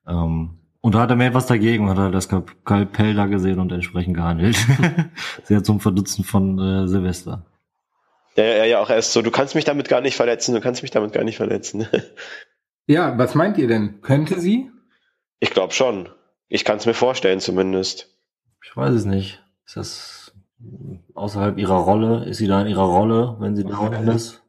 [0.07, 2.29] Ähm, und da hat er mehr was dagegen, hat er das
[2.63, 4.55] Kalpell da gesehen und entsprechend gehandelt.
[5.43, 7.43] Sehr zum Verdutzen von äh, Silvester.
[8.35, 10.83] Ja, ja, ja, auch erst so, du kannst mich damit gar nicht verletzen, du kannst
[10.83, 11.87] mich damit gar nicht verletzen.
[12.87, 13.99] Ja, was meint ihr denn?
[14.01, 14.69] Könnte sie?
[15.39, 16.07] Ich glaube schon.
[16.49, 18.15] Ich kann es mir vorstellen zumindest.
[18.63, 19.43] Ich weiß es nicht.
[19.65, 20.33] Ist das
[21.15, 22.25] außerhalb ihrer Rolle?
[22.25, 24.43] Ist sie da in ihrer Rolle, wenn sie da unten ist?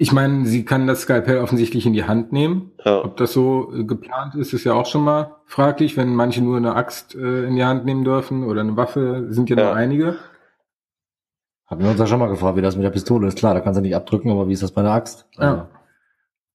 [0.00, 2.70] Ich meine, sie kann das Skalpell offensichtlich in die Hand nehmen.
[2.84, 3.04] Ja.
[3.04, 6.56] Ob das so äh, geplant ist, ist ja auch schon mal fraglich, wenn manche nur
[6.56, 9.64] eine Axt äh, in die Hand nehmen dürfen oder eine Waffe, sind ja, Ja.
[9.64, 10.16] nur einige.
[11.66, 13.36] Hatten wir uns ja schon mal gefragt, wie das mit der Pistole ist.
[13.38, 15.26] Klar, da kannst du nicht abdrücken, aber wie ist das bei der Axt?
[15.36, 15.68] Also, Ja.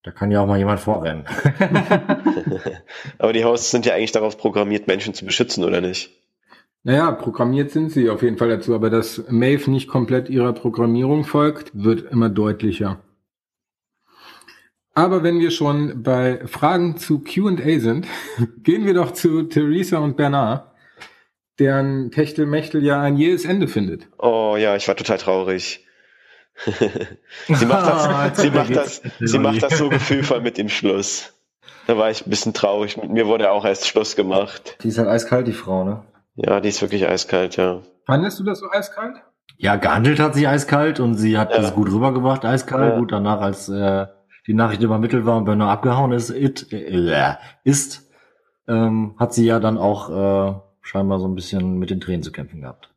[0.04, 1.26] Da kann ja auch mal jemand vorrennen.
[3.20, 6.12] Aber die Hosts sind ja eigentlich darauf programmiert, Menschen zu beschützen, oder nicht?
[6.84, 11.24] Naja, programmiert sind sie auf jeden Fall dazu, aber dass Maeve nicht komplett ihrer Programmierung
[11.24, 13.00] folgt, wird immer deutlicher.
[14.96, 18.08] Aber wenn wir schon bei Fragen zu Q&A sind,
[18.64, 20.72] gehen wir doch zu Theresa und Bernard,
[21.60, 24.08] deren Techtelmechtel ja ein jähes Ende findet.
[24.20, 25.86] Oh ja, ich war total traurig.
[27.48, 31.34] sie macht das, sie macht das, sie macht das so gefühlvoll mit dem Schluss.
[31.88, 32.96] Da war ich ein bisschen traurig.
[32.98, 34.78] Mit mir wurde auch erst Schluss gemacht.
[34.84, 36.04] Die ist halt eiskalt, die Frau, ne?
[36.36, 37.82] Ja, die ist wirklich eiskalt, ja.
[38.06, 39.18] Fandest du das so eiskalt?
[39.58, 41.58] Ja, gehandelt hat sie eiskalt und sie hat Ja.
[41.62, 42.94] das gut rübergebracht, eiskalt.
[42.94, 43.00] Ja.
[43.00, 44.06] Gut, danach, als äh,
[44.48, 48.10] die Nachricht übermittelt war und Bernard abgehauen ist, it, äh, ist,
[48.68, 52.32] ähm, hat sie ja dann auch äh, scheinbar so ein bisschen mit den Tränen zu
[52.32, 52.90] kämpfen gehabt.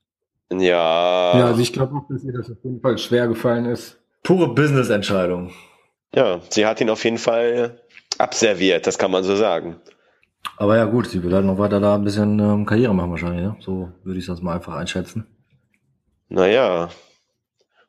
[0.53, 1.39] Ja.
[1.39, 3.99] Ja, also ich glaube auch, dass ihr das auf jeden Fall schwer gefallen ist.
[4.23, 5.53] Pure Business-Entscheidung.
[6.15, 7.81] ja, sie hat ihn auf jeden Fall
[8.19, 9.77] abserviert, das kann man so sagen.
[10.57, 13.43] Aber ja gut, sie will halt noch weiter da ein bisschen ähm, Karriere machen wahrscheinlich,
[13.43, 13.57] ne?
[13.61, 15.27] So würde ich das mal einfach einschätzen.
[16.29, 16.89] Naja,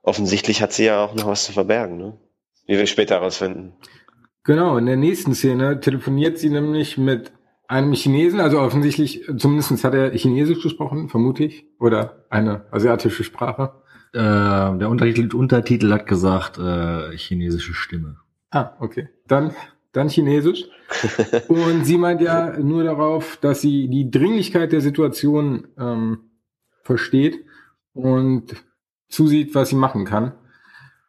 [0.02, 2.18] offensichtlich hat sie ja auch noch was zu verbergen, ne?
[2.68, 3.74] Wie wir später herausfinden.
[4.44, 7.32] Genau, in der nächsten Szene telefoniert sie nämlich mit
[7.68, 13.74] einem Chinesen, also offensichtlich, zumindest hat er Chinesisch gesprochen, vermute ich, oder eine asiatische Sprache.
[14.14, 18.18] Äh, der Untertitel, Untertitel hat gesagt, äh, chinesische Stimme.
[18.52, 19.10] Ah, okay.
[19.28, 19.54] Dann,
[19.92, 20.66] dann Chinesisch.
[21.50, 26.20] Und sie meint ja nur darauf, dass sie die Dringlichkeit der Situation ähm,
[26.84, 27.44] versteht
[27.94, 28.56] und
[29.10, 30.32] zusieht, was sie machen kann.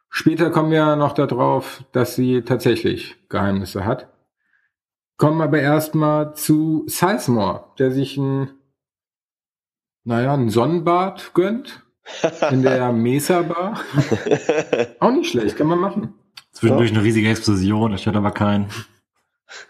[0.09, 4.07] Später kommen wir noch darauf, dass sie tatsächlich Geheimnisse hat.
[5.17, 8.49] kommen aber erstmal zu Sizemore, der sich ein,
[10.03, 11.83] naja, ein Sonnenbad gönnt
[12.51, 13.81] in der Mesa Bar.
[14.99, 16.13] Auch nicht schlecht, kann man machen.
[16.51, 18.69] Zwischendurch eine riesige Explosion, das stört aber keinen.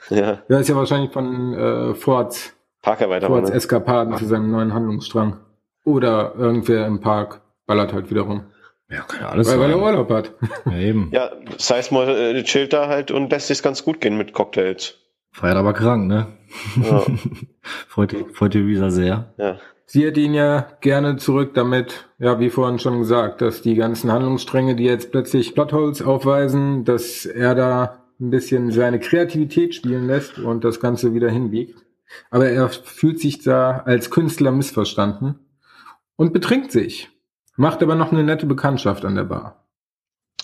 [0.09, 2.55] ja, Ja, ist ja wahrscheinlich von äh, Fords.
[3.27, 3.49] Fords?
[3.49, 5.37] Eskapaden zu seinem neuen Handlungsstrang.
[5.83, 8.45] Oder irgendwer im Park ballert halt wieder rum.
[8.89, 9.79] Ja, kann ja alles Weil, weil er.
[9.79, 10.33] Urlaub hat.
[10.65, 11.11] Ja, eben.
[11.13, 14.95] Ja, Sizemore äh, chillt da halt und lässt sich's ganz gut gehen mit Cocktails.
[15.31, 16.27] Feiert aber krank, ne?
[16.83, 17.05] Ja.
[17.87, 19.33] freut, freut die Visa sehr.
[19.37, 19.57] Ja.
[19.85, 24.11] Sie hätte ihn ja gerne zurück damit, ja, wie vorhin schon gesagt, dass die ganzen
[24.11, 30.37] Handlungsstränge, die jetzt plötzlich Plotholes aufweisen, dass er da ein bisschen seine Kreativität spielen lässt
[30.37, 31.83] und das Ganze wieder hinbiegt.
[32.31, 35.39] Aber er fühlt sich da als Künstler missverstanden
[36.15, 37.09] und betrinkt sich,
[37.59, 39.65] macht aber noch eine nette Bekanntschaft an der Bar.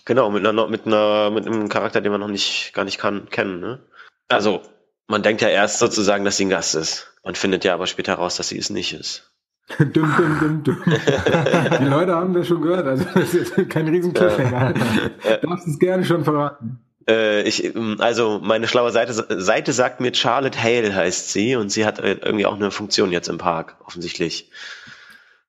[0.04, 3.30] Genau, mit einer, mit einer, mit einem Charakter, den wir noch nicht, gar nicht kann,
[3.30, 3.80] kennen, ne?
[4.28, 4.62] Also,
[5.08, 7.16] man denkt ja erst sozusagen, dass sie ein Gast ist.
[7.24, 9.32] Man findet ja aber später raus, dass sie es nicht ist.
[9.80, 10.84] dum, dum, dum, dum.
[10.86, 14.74] Die Leute haben das schon gehört, also das ist jetzt kein riesen Cliffhanger.
[15.42, 16.82] Darfst es gerne schon verraten.
[17.08, 21.86] Äh, ich, also meine schlaue Seite, Seite sagt mir Charlotte Hale heißt sie und sie
[21.86, 24.52] hat äh, irgendwie auch eine Funktion jetzt im Park, offensichtlich.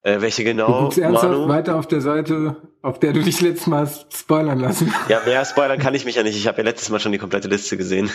[0.07, 0.83] Äh, welche Du genau?
[0.83, 1.49] guckst ernsthaft Manu?
[1.49, 4.95] weiter auf der Seite, auf der du dich letztes Mal hast spoilern lassen.
[5.09, 6.37] Ja, mehr spoilern kann ich mich ja nicht.
[6.37, 8.09] Ich habe ja letztes Mal schon die komplette Liste gesehen.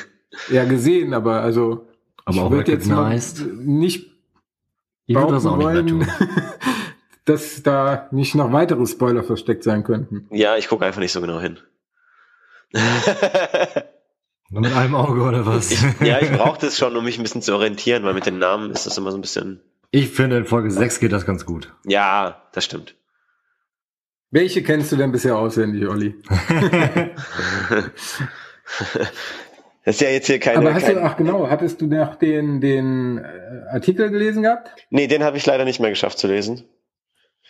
[0.49, 1.87] Ja, gesehen, aber also
[2.23, 4.05] Aber ich auch würde jetzt mal nicht
[5.05, 6.07] Ich würde das auch nicht mehr wollen, tun.
[7.25, 10.27] dass da nicht noch weitere Spoiler versteckt sein könnten.
[10.31, 11.59] Ja, ich gucke einfach nicht so genau hin.
[14.49, 15.71] Nur mit einem Auge oder was?
[15.71, 18.39] ich, ja, ich brauche das schon, um mich ein bisschen zu orientieren, weil mit den
[18.39, 19.59] Namen ist das immer so ein bisschen.
[19.91, 21.73] Ich finde, in Folge 6 geht das ganz gut.
[21.85, 22.95] Ja, das stimmt.
[24.29, 26.15] Welche kennst du denn bisher auswendig, Olli?
[29.83, 30.59] Das ist ja jetzt hier keine.
[30.59, 33.23] aber hast kein, du, ach genau, hattest du noch den, den äh,
[33.71, 34.69] Artikel gelesen gehabt?
[34.91, 36.65] nee, den habe ich leider nicht mehr geschafft zu lesen.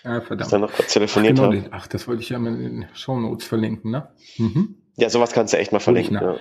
[0.03, 0.53] Ah, Dass verdammt.
[0.53, 1.59] dann noch kurz telefoniert Genau, habe.
[1.59, 4.07] den, ach, das wollte ich ja mal in den Shownotes verlinken, ne?
[4.37, 4.75] Mhm.
[4.95, 6.15] Ja, sowas kannst du echt mal verlinken.
[6.15, 6.37] Ja.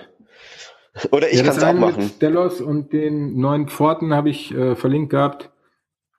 [1.11, 2.03] Oder ich ja, kann es das auch eine machen.
[2.05, 5.50] Mit Delos und den neuen Pforten habe ich äh, verlinkt gehabt.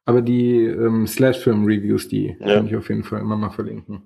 [0.04, 2.54] Aber die ähm, Slash-Film-Reviews, die Ja.
[2.56, 4.02] kann ich auf jeden Fall immer mal verlinken.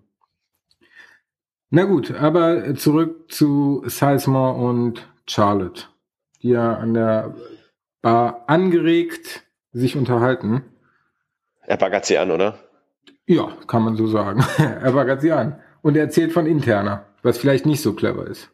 [1.70, 5.85] Na gut, aber zurück zu Sizemore und Charlotte,
[6.42, 7.35] die ja an der
[8.02, 10.62] Bar angeregt sich unterhalten.
[11.62, 12.59] Er baggert sie an, oder?
[13.26, 14.44] Ja, kann man so sagen.
[14.59, 15.59] er baggert sie an.
[15.82, 18.50] Und er erzählt von Interna, was vielleicht nicht so clever ist.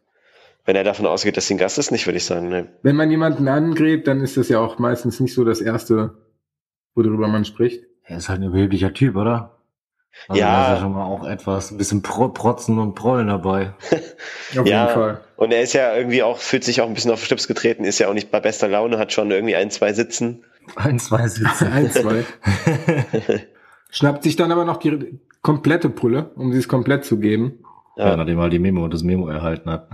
[0.64, 2.48] Wenn er davon ausgeht, dass sie ein Gast ist, nicht, würde ich sagen.
[2.48, 2.64] Nee.
[2.82, 6.14] Wenn man jemanden angrebt, dann ist das ja auch meistens nicht so das Erste,
[6.94, 7.84] worüber man spricht.
[8.04, 9.58] Er ist halt ein überheblicher Typ, oder?
[10.28, 10.52] Also Ja.
[10.52, 13.72] Da ist ja schon mal auch etwas, ein bisschen Pro Protzen und Prollen dabei.
[14.58, 14.84] Auf Ja.
[14.84, 15.20] jeden Fall.
[15.36, 17.84] Und er ist ja irgendwie auch, fühlt sich auch ein bisschen auf den Schlips getreten,
[17.84, 20.44] ist ja auch nicht bei bester Laune, hat schon irgendwie ein, zwei Sitzen.
[20.76, 21.66] Ein, zwei Sitze.
[21.72, 22.24] Ein, zwei.
[23.90, 27.64] Schnappt sich dann aber noch die komplette Pulle, um sie es komplett zu geben.
[27.96, 28.16] Ja, Ja.
[28.16, 29.88] nachdem er die Memo, das Memo erhalten hat.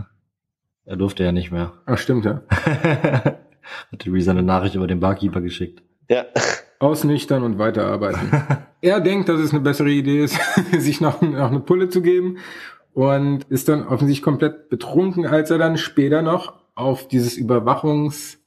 [0.84, 1.72] Er durfte ja nicht mehr.
[1.86, 2.42] Ach, stimmt ja.
[2.50, 3.38] hat
[3.98, 5.82] Theresa eine Nachricht über den Barkeeper geschickt.
[6.08, 6.24] Ja.
[6.78, 8.30] Ausnüchtern und weiterarbeiten.
[8.80, 10.38] er denkt, dass es eine bessere Idee ist,
[10.78, 12.38] sich noch, noch eine Pulle zu geben
[12.94, 18.38] und ist dann offensichtlich komplett betrunken, als er dann später noch auf dieses Überwachungs,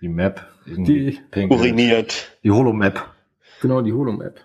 [0.00, 0.46] Die Map.
[0.66, 1.50] Die pink.
[1.50, 2.38] Uriniert.
[2.44, 3.00] Die Holo-Map.
[3.60, 4.40] genau die Holo-Map.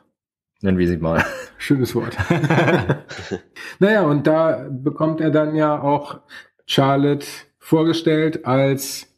[0.62, 1.24] Nennen wir sie mal.
[1.58, 2.16] Schönes Wort.
[3.80, 6.22] naja, und da bekommt er dann ja auch
[6.66, 7.26] Charlotte
[7.60, 9.14] vorgestellt als,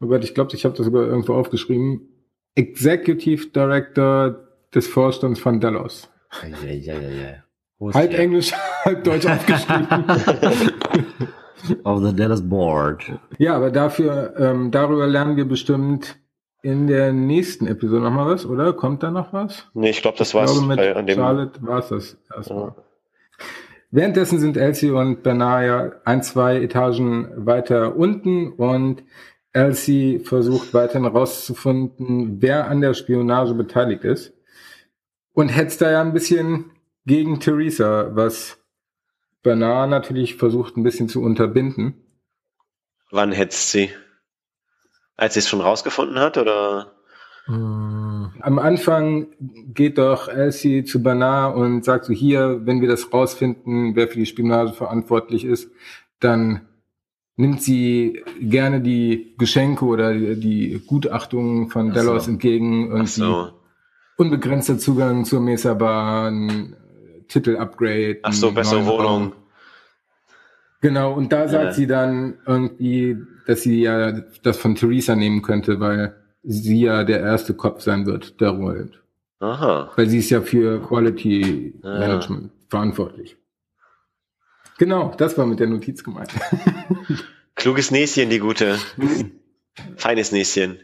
[0.00, 2.13] oh Gott, ich glaube, ich habe das sogar irgendwo aufgeschrieben,
[2.56, 4.36] Executive Director
[4.74, 6.08] des Vorstands von Delos.
[6.42, 7.92] ja, ja, ja, ja.
[7.92, 8.20] Halb der?
[8.20, 8.52] Englisch,
[8.84, 9.86] halb Deutsch aufgeschrieben.
[11.84, 13.04] Of the Dallas Board.
[13.38, 16.16] ja, aber dafür, ähm, darüber lernen wir bestimmt
[16.62, 18.72] in der nächsten Episode nochmal was, oder?
[18.74, 19.66] Kommt da noch was?
[19.74, 20.52] Nee, ich glaube, das Ich war's.
[20.52, 22.68] glaube, mit bei, an dem, Charlotte war es das erstmal.
[22.68, 22.74] Ja.
[23.90, 29.02] Währenddessen sind Elsie und Bernard ja ein, zwei Etagen weiter unten und
[29.54, 34.34] Elsie versucht weiterhin herauszufinden, wer an der Spionage beteiligt ist.
[35.32, 36.72] Und hetzt da ja ein bisschen
[37.06, 38.58] gegen Theresa, was
[39.42, 41.94] Bernard natürlich versucht ein bisschen zu unterbinden.
[43.10, 43.90] Wann hetzt sie?
[45.16, 46.92] Als sie es schon rausgefunden hat, oder?
[47.46, 53.94] Am Anfang geht doch Elsie zu Bernard und sagt so, hier, wenn wir das rausfinden,
[53.94, 55.70] wer für die Spionage verantwortlich ist,
[56.20, 56.66] dann
[57.36, 62.00] nimmt sie gerne die Geschenke oder die, Gutachtungen von Ach so.
[62.00, 62.86] Delos entgegen.
[62.90, 63.48] Ach Irgendwie so.
[64.16, 66.76] unbegrenzter Zugang zur Mesa Bahn,
[67.28, 68.18] Titel-Upgrade.
[68.22, 68.86] Ach so, bessere.
[68.86, 69.32] Wohnung.
[70.80, 71.72] Genau, und da sagt Ja.
[71.72, 73.16] sie dann irgendwie,
[73.46, 78.04] dass sie ja das von Theresa nehmen könnte, weil sie ja der erste Kopf sein
[78.06, 79.02] wird, der rollt.
[79.40, 79.90] Aha.
[79.96, 81.98] Weil sie ist ja für Quality Ja.
[81.98, 83.36] Management verantwortlich.
[84.78, 86.30] Genau, das war mit der Notiz gemeint.
[87.54, 88.78] Kluges Näschen, die gute.
[89.96, 90.78] Feines Näschen.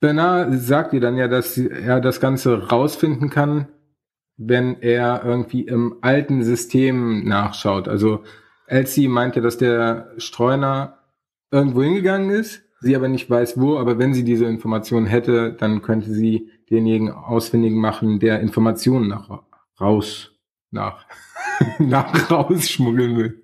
[0.00, 3.68] Bernard sagt ihr dann ja, dass er das Ganze rausfinden kann,
[4.36, 7.88] wenn er irgendwie im alten System nachschaut.
[7.88, 8.22] Also
[8.66, 10.98] Elsie meinte, dass der Streuner
[11.50, 15.82] irgendwo hingegangen ist, sie aber nicht weiß wo, aber wenn sie diese Informationen hätte, dann
[15.82, 19.42] könnte sie denjenigen ausfindig machen, der Informationen nach
[19.80, 20.37] raus
[20.70, 21.06] nach
[21.78, 23.42] nach rausschmuggeln will.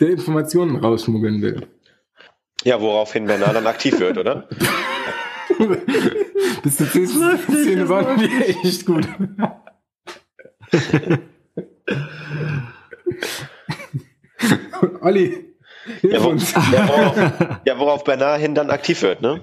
[0.00, 1.66] Der Informationen rausschmuggeln will.
[2.64, 4.48] Ja, woraufhin Bernard dann aktiv wird, oder?
[6.62, 8.30] Bis zur zehnten Szene waren die
[8.68, 9.06] echt gut.
[15.00, 15.54] Olli,
[16.00, 16.52] hilf Ja, wo, uns.
[16.52, 17.16] ja, worauf,
[17.64, 19.40] ja, worauf Bernard hin dann aktiv wird, ne?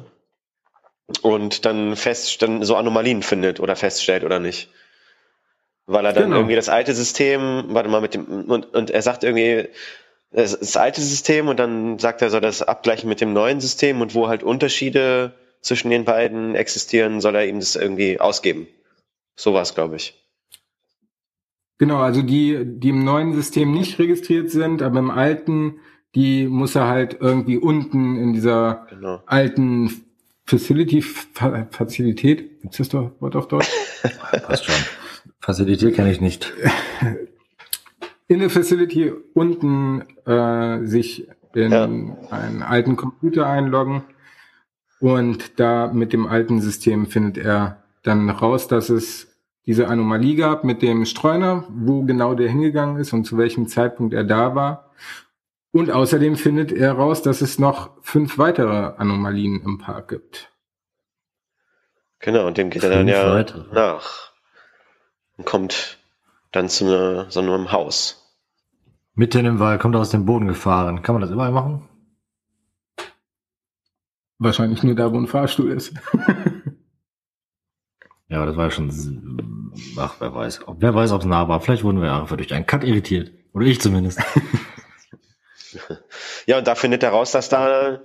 [1.21, 4.69] Und dann fest, dann so Anomalien findet oder feststellt oder nicht.
[5.91, 6.35] Weil er dann Genau.
[6.37, 9.67] irgendwie das alte System, warte mal, mit dem, und, und er sagt irgendwie,
[10.31, 13.99] das, das alte System und dann sagt er, soll das abgleichen mit dem neuen System
[13.99, 18.67] und wo halt Unterschiede zwischen den beiden existieren, soll er ihm das irgendwie ausgeben.
[19.35, 20.13] So war es, glaube ich.
[21.79, 25.79] Genau, also die, die im neuen System nicht registriert sind, aber im alten,
[26.13, 29.23] die muss er halt irgendwie unten in dieser Genau.
[29.25, 30.03] alten
[30.45, 33.69] Facility, Fa Fazilität, gibt's das doch Wort auf Deutsch?
[34.45, 34.75] Passt schon.
[35.49, 36.53] Facilität kenne ich nicht.
[38.27, 41.83] in der Facility unten äh, sich in Ja.
[41.85, 44.03] einen alten Computer einloggen
[44.99, 49.35] und da mit dem alten System findet er dann raus, dass es
[49.65, 54.13] diese Anomalie gab mit dem Streuner, wo genau der hingegangen ist und zu welchem Zeitpunkt
[54.13, 54.91] er da war.
[55.71, 60.51] Und außerdem findet er raus, dass es noch fünf weitere Anomalien im Park gibt.
[62.19, 63.73] Genau, und dem geht er dann Fünf ja weitere.
[63.73, 64.29] nach.
[65.39, 65.97] Und kommt
[66.51, 68.37] dann zu einer, so einem Haus.
[69.15, 71.01] Mitten im Wald, kommt aus dem Boden gefahren.
[71.01, 71.87] Kann man das überall machen?
[74.37, 75.93] Wahrscheinlich nur da, wo ein Fahrstuhl ist.
[78.31, 79.09] Ja, aber das war ja schon, s-
[79.97, 80.67] ach, wer weiß.
[80.67, 81.61] Ob- Wer weiß, ob es nah war.
[81.61, 83.31] Vielleicht wurden wir einfach durch einen Cut irritiert.
[83.53, 84.19] Oder ich zumindest.
[86.45, 88.01] Ja, und da findet er raus, dass da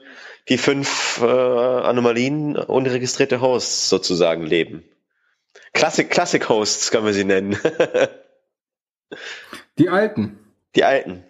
[0.48, 4.82] die fünf äh, Anomalien unregistrierte Hosts sozusagen leben.
[5.72, 7.58] Classic, Classic Hosts können wir sie nennen.
[9.78, 10.38] Die alten.
[10.74, 11.24] die alten.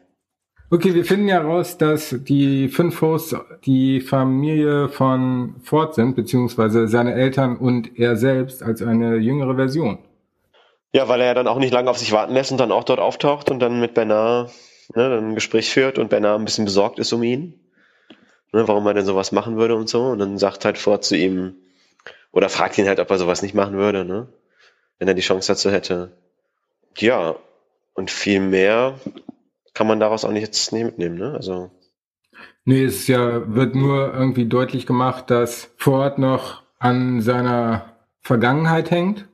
[0.70, 6.88] Okay, wir finden ja raus, dass die fünf Hosts die Familie von Ford sind, beziehungsweise
[6.88, 9.98] seine Eltern und er selbst als eine jüngere Version.
[10.92, 12.84] Ja, weil er ja dann auch nicht lange auf sich warten lässt und dann auch
[12.84, 14.52] dort auftaucht und dann mit Bernard
[14.94, 17.60] ne, dann ein Gespräch führt und Bernard ein bisschen besorgt ist um ihn.
[18.52, 20.06] Ne, warum er denn sowas machen würde und so.
[20.06, 21.56] Und dann sagt halt Ford zu ihm,
[22.34, 24.28] oder fragt ihn halt, ob er sowas nicht machen würde, ne?
[24.98, 26.12] Wenn er die Chance dazu hätte.
[26.96, 27.36] Ja,
[27.94, 28.98] und viel mehr
[29.72, 31.32] kann man daraus auch nicht jetzt nicht mitnehmen, ne?
[31.34, 31.70] Also.
[32.64, 39.26] Nee, es ja, wird nur irgendwie deutlich gemacht, dass Ford noch an seiner Vergangenheit hängt.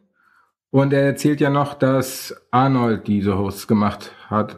[0.70, 4.56] Und er erzählt ja noch, dass Arnold diese Hosts gemacht hat,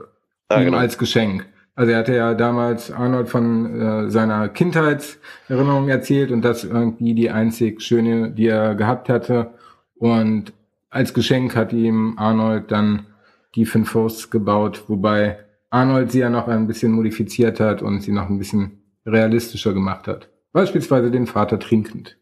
[0.49, 0.79] Ah, ihm genau.
[0.79, 1.47] als Geschenk.
[1.75, 7.31] Also er hatte ja damals Arnold von äh, seiner Kindheitserinnerung erzählt und das irgendwie die
[7.31, 9.53] einzig schöne, die er gehabt hatte.
[9.95, 10.53] Und
[10.91, 13.07] als Geschenk hat ihm Arnold dann
[13.55, 15.39] die fünf Hosts gebaut, wobei
[15.71, 20.07] Arnold sie ja noch ein bisschen modifiziert hat und sie noch ein bisschen realistischer gemacht
[20.07, 20.29] hat.
[20.53, 22.19] Beispielsweise den Vater trinkend.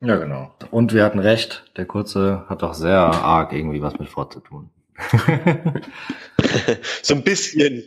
[0.00, 0.54] Ja, genau.
[0.70, 1.70] Und wir hatten recht.
[1.76, 4.70] Der Kurze hat doch sehr arg irgendwie was mit Ford zu tun.
[7.02, 7.84] so ein bisschen.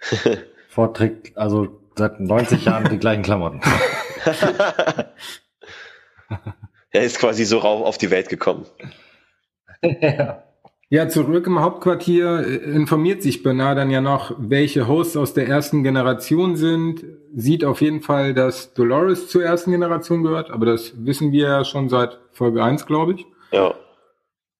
[0.68, 3.60] Ford trägt also seit 90 Jahren die gleichen Klamotten.
[6.90, 8.66] er ist quasi so rauf auf die Welt gekommen.
[10.88, 15.48] Ja, zurück im Hauptquartier äh, informiert sich Bernard dann ja noch, welche Hosts aus der
[15.48, 17.04] ersten Generation sind.
[17.34, 21.64] Sieht auf jeden Fall, dass Dolores zur ersten Generation gehört, aber das wissen wir ja
[21.64, 23.26] schon seit Folge 1, glaube ich.
[23.50, 23.74] Ja.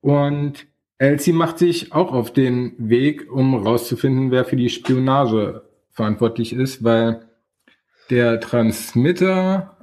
[0.00, 0.66] Und
[0.98, 6.82] Elsie macht sich auch auf den Weg, um rauszufinden, wer für die Spionage verantwortlich ist,
[6.84, 7.28] weil
[8.10, 9.76] der Transmitter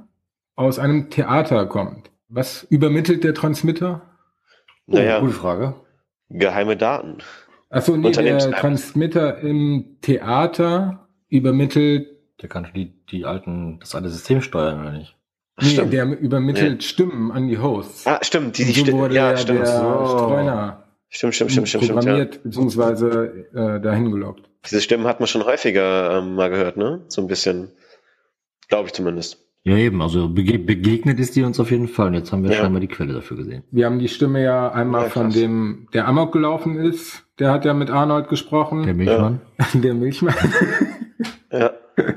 [0.56, 2.10] aus einem Theater kommt.
[2.28, 4.02] Was übermittelt der Transmitter?
[4.86, 5.74] Oh, Naja, gute Frage.
[6.30, 7.18] geheime Daten.
[7.70, 8.38] Achso, nee, der.
[8.52, 12.08] Transmitter im Theater übermittelt,
[12.42, 15.16] Der kann die, die alten, das alte System steuern, oder nicht?
[15.60, 15.92] Nee, stimmt.
[15.92, 18.06] der übermittelt Stimmen an die Hosts.
[18.06, 19.60] Ah, stimmt, die, die so Sti- wurde ja, ja stimmt.
[19.60, 20.08] der So.
[20.18, 20.83] Streuner
[21.14, 21.98] Stimmt, stimmt, stimmt, stimmt, stimmt.
[22.00, 24.50] Programmiert, beziehungsweise äh, dahin gelockt.
[24.66, 27.04] Diese Stimmen hat man schon häufiger ähm, mal gehört, ne?
[27.06, 27.70] So ein bisschen.
[28.68, 29.38] Glaube ich zumindest.
[29.62, 32.08] Ja, eben, also bege begegnet ist die uns auf jeden Fall.
[32.08, 32.56] Und jetzt haben wir Ja.
[32.56, 33.62] scheinbar die Quelle dafür gesehen.
[33.70, 37.22] Wir haben die Stimme ja einmal Ja, von dem, der Amok gelaufen ist.
[37.38, 38.82] Der hat ja mit Arnold gesprochen.
[38.82, 39.40] Der Milchmann?
[39.74, 40.34] der Milchmann.
[41.52, 41.70] Ja.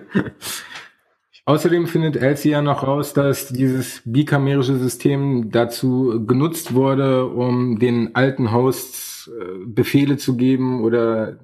[1.48, 8.14] Außerdem findet Elsie ja noch raus, dass dieses bikamerische System dazu genutzt wurde, um den
[8.18, 11.39] alten Hosts äh, Befehle zu geben oder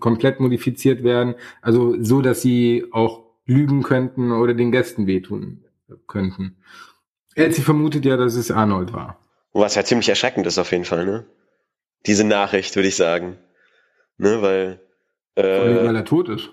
[0.00, 1.36] komplett modifiziert werden.
[1.62, 5.64] Also so, dass sie auch lügen könnten oder den Gästen wehtun
[6.08, 6.56] könnten.
[7.36, 9.20] Elsie vermutet ja, dass es Arnold war.
[9.52, 11.24] Was ja ziemlich erschreckend ist auf jeden Fall, ne?
[12.04, 13.38] Diese Nachricht, würde ich sagen.
[14.18, 14.80] Ne, weil.
[15.36, 16.50] Äh, weil er tot ist.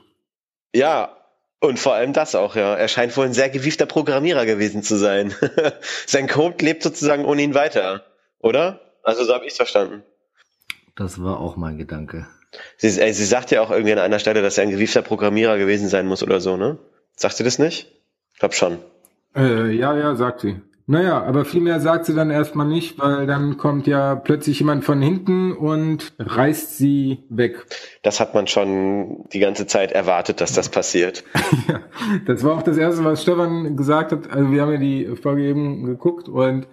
[0.76, 1.17] ja,
[1.60, 2.76] und vor allem das auch, ja.
[2.76, 5.34] Er scheint wohl ein sehr gewiefter Programmierer gewesen zu sein.
[6.06, 8.06] Sein Code lebt sozusagen ohne ihn weiter,
[8.40, 8.80] oder?
[9.04, 10.04] Also so habe ich verstanden.
[10.96, 12.28] Das war auch mein Gedanke.
[12.78, 15.58] Sie, äh, sie sagt ja auch irgendwie an einer Stelle, dass er ein gewiefter Programmierer
[15.58, 16.78] gewesen sein muss oder so, ne?
[17.16, 17.92] Sagt sie das nicht?
[18.34, 18.80] Ich glaub schon.
[19.36, 20.62] Äh, ja, ja, sagt sie.
[20.90, 24.86] Naja, aber viel mehr sagt sie dann erstmal nicht, weil dann kommt ja plötzlich jemand
[24.86, 27.66] von hinten und reißt sie weg.
[28.04, 31.26] Das hat man schon die ganze Zeit erwartet, dass das passiert.
[31.68, 31.82] Ja,
[32.26, 34.32] das war auch das Erste, was Stefan gesagt hat.
[34.32, 36.68] Also wir haben ja die Folge eben geguckt und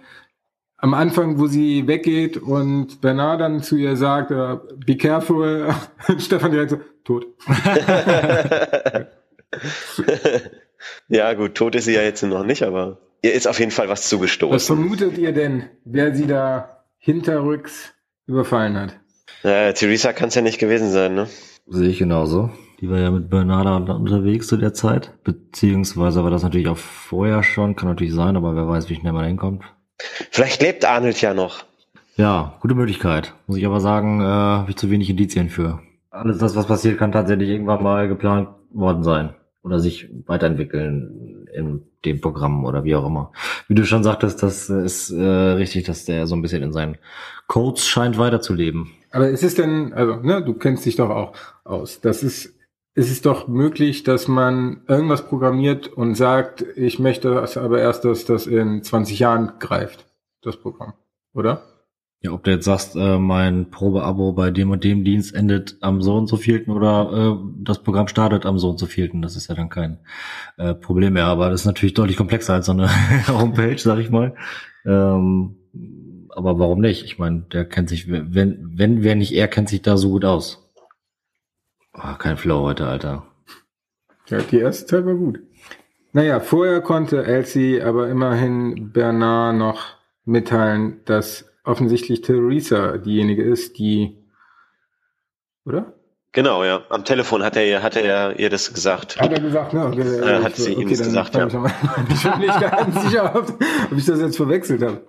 [0.77, 5.73] am Anfang, wo sie weggeht und Bernard dann zu ihr sagt, äh, be careful,
[6.17, 7.25] Stefan direkt so, tot.
[11.07, 13.87] ja, gut, tot ist sie ja jetzt noch nicht, aber ihr ist auf jeden Fall
[13.89, 14.75] was Was zugestoßen.
[14.77, 17.93] vermutet ihr denn, wer sie da hinterrücks
[18.27, 18.99] überfallen hat?
[19.43, 21.27] Äh, Theresa kann es ja nicht gewesen sein, ne?
[21.67, 22.51] Sehe ich genauso.
[22.81, 25.11] Die war ja mit Bernarda unterwegs zu der Zeit.
[25.23, 27.75] Beziehungsweise war das natürlich auch vorher schon.
[27.75, 29.63] Kann natürlich sein, aber wer weiß, wie schnell man hinkommt.
[30.29, 31.63] Vielleicht lebt Arnold ja noch.
[32.17, 33.33] Ja, gute Möglichkeit.
[33.47, 35.79] Muss ich aber sagen, äh, habe ich zu wenig Indizien für.
[36.09, 39.33] Alles das, was passiert, kann tatsächlich irgendwann mal geplant worden sein.
[39.65, 43.31] Oder sich weiterentwickeln in dem Programm oder wie auch immer.
[43.67, 46.99] Wie du schon sagtest, das ist äh, richtig, dass der so ein bisschen in seinen
[47.47, 48.91] Codes scheint weiterzuleben.
[49.09, 51.99] Aber ist es denn, also, ne, du kennst dich doch auch aus.
[51.99, 52.53] Das ist,
[52.93, 58.25] ist es doch möglich, dass man irgendwas programmiert und sagt, ich möchte aber erst, dass
[58.25, 60.05] das in 20 Jahren greift,
[60.43, 60.93] das Programm,
[61.33, 61.63] oder?
[62.25, 66.01] Ja, ob du jetzt sagst, äh, mein Probeabo bei dem und dem Dienst endet am
[66.01, 69.35] so und so vielten oder äh, das Programm startet am so und so vielten, das
[69.35, 69.99] ist ja dann kein
[70.57, 71.27] äh, Problem mehr.
[71.27, 72.89] Aber das ist natürlich deutlich komplexer als so eine
[73.27, 74.33] Homepage, sag ich mal.
[74.87, 75.57] Ähm,
[76.29, 77.05] aber warum nicht?
[77.05, 80.25] Ich meine, der kennt sich, wenn, wenn wer nicht er, kennt sich da so gut
[80.25, 80.67] aus.
[81.93, 83.27] Oh, kein Flow heute, Alter.
[84.29, 85.41] Ja, die erste Teil war gut.
[86.11, 94.17] Naja, vorher konnte Elsie aber immerhin Bernard noch mitteilen, dass offensichtlich Theresa diejenige ist, die,
[95.65, 95.93] oder?
[96.31, 96.81] Genau, ja.
[96.89, 99.19] Am Telefon hat er, ihr- hat er ihr das gesagt.
[99.21, 99.85] Hat er gesagt, ne?
[99.85, 101.45] Okay, Äh, hat sie ihm das dann gesagt, ja.
[101.47, 101.53] Ich
[102.23, 103.49] bin mir nicht ganz sicher, ob,
[103.91, 105.01] ob ich das jetzt verwechselt habe.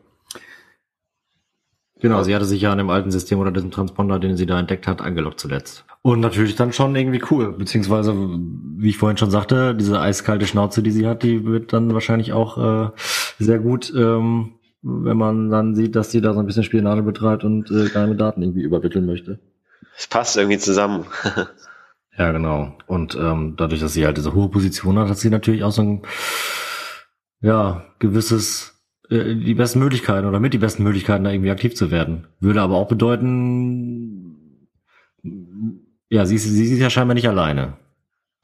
[1.98, 4.60] Genau, sie hatte sich ja an dem alten System oder diesem Transponder, den sie da
[4.60, 5.84] entdeckt hat, angelockt zuletzt.
[6.02, 10.82] Und natürlich dann schon irgendwie cool, beziehungsweise, wie ich vorhin schon sagte, diese eiskalte Schnauze,
[10.82, 12.90] die sie hat, die wird dann wahrscheinlich auch äh,
[13.38, 14.52] sehr gut, ähm,
[14.88, 18.14] wenn man dann sieht, dass sie da so ein bisschen Spionage betreibt und äh, geheime
[18.14, 19.40] Daten irgendwie übermitteln möchte.
[19.96, 21.06] Es passt irgendwie zusammen.
[22.18, 22.72] Ja, genau.
[22.86, 25.82] Und ähm, dadurch, dass sie halt diese hohe Position hat, hat sie natürlich auch so
[25.82, 26.02] ein
[27.42, 31.90] ja, gewisses äh, die besten Möglichkeiten oder mit die besten Möglichkeiten, da irgendwie aktiv zu
[31.90, 32.26] werden.
[32.40, 34.66] Würde aber auch bedeuten,
[36.08, 37.74] ja, sie ist, sie ist ja scheinbar nicht alleine.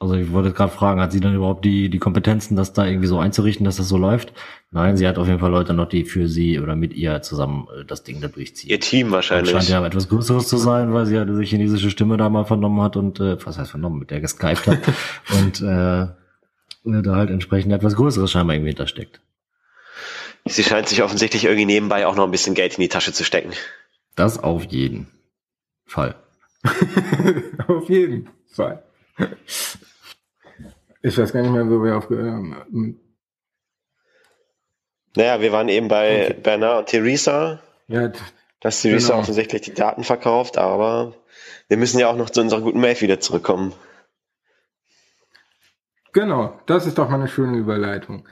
[0.02, 3.06] Also ich wollte gerade fragen, hat sie dann überhaupt die, die Kompetenzen, das da irgendwie
[3.06, 4.32] so einzurichten, dass das so läuft?
[4.72, 7.68] Nein, sie hat auf jeden Fall Leute noch, die für sie oder mit ihr zusammen
[7.72, 8.68] äh, das Ding da durchziehen.
[8.68, 9.52] Ihr Team Das wahrscheinlich.
[9.52, 12.82] scheint ja etwas Größeres zu sein, weil sie ja diese chinesische Stimme da mal vernommen
[12.82, 14.80] hat und, äh, was heißt vernommen, mit der geskypt hat
[15.38, 16.08] und äh,
[16.84, 19.20] da halt entsprechend etwas Größeres scheinbar irgendwie hintersteckt.
[20.46, 23.22] Sie scheint sich offensichtlich irgendwie nebenbei auch noch ein bisschen Geld in die Tasche zu
[23.22, 23.52] stecken.
[24.16, 25.06] Das auf jeden
[25.86, 26.16] Fall.
[27.68, 28.82] Auf jeden Fall.
[31.02, 32.98] Ich weiß gar nicht mehr, wo wir aufgehört haben.
[35.16, 36.40] Naja, wir waren eben bei Okay.
[36.42, 38.10] Bernard und Theresa, Ja,
[38.60, 39.20] dass Theresa Genau.
[39.20, 41.14] offensichtlich die Daten verkauft, aber
[41.68, 43.72] wir müssen ja auch noch zu unserer guten Maeve wieder zurückkommen.
[46.12, 46.60] genau.
[46.66, 48.26] Das ist doch mal eine schöne Überleitung.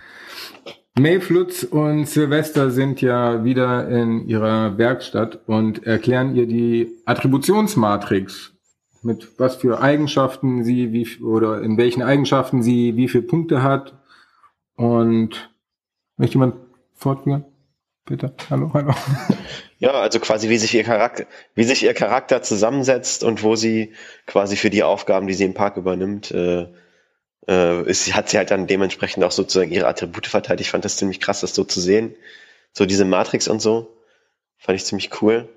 [0.98, 8.52] Maeve Lutz und Silvester sind ja wieder in ihrer Werkstatt und erklären ihr die Attributionsmatrix.
[9.02, 13.94] Mit was für Eigenschaften sie, wie, oder in welchen Eigenschaften sie wie viele Punkte hat.
[14.76, 15.54] Und
[16.16, 16.56] möchte jemand
[16.94, 17.44] fortführen?
[18.04, 18.34] Bitte.
[18.50, 18.94] Hallo, hallo.
[19.80, 21.24] Ja, also quasi wie sich ihr Charakter,
[21.54, 23.94] wie sich ihr Charakter zusammensetzt und wo sie
[24.26, 26.66] quasi für die Aufgaben, die sie im Park übernimmt, äh,
[27.48, 30.60] äh, ist, hat sie halt dann dementsprechend auch sozusagen ihre Attribute verteilt.
[30.60, 32.14] Ich fand das ziemlich krass, das so zu sehen.
[32.72, 33.96] So diese Matrix und so.
[34.58, 35.48] Fand ich ziemlich cool.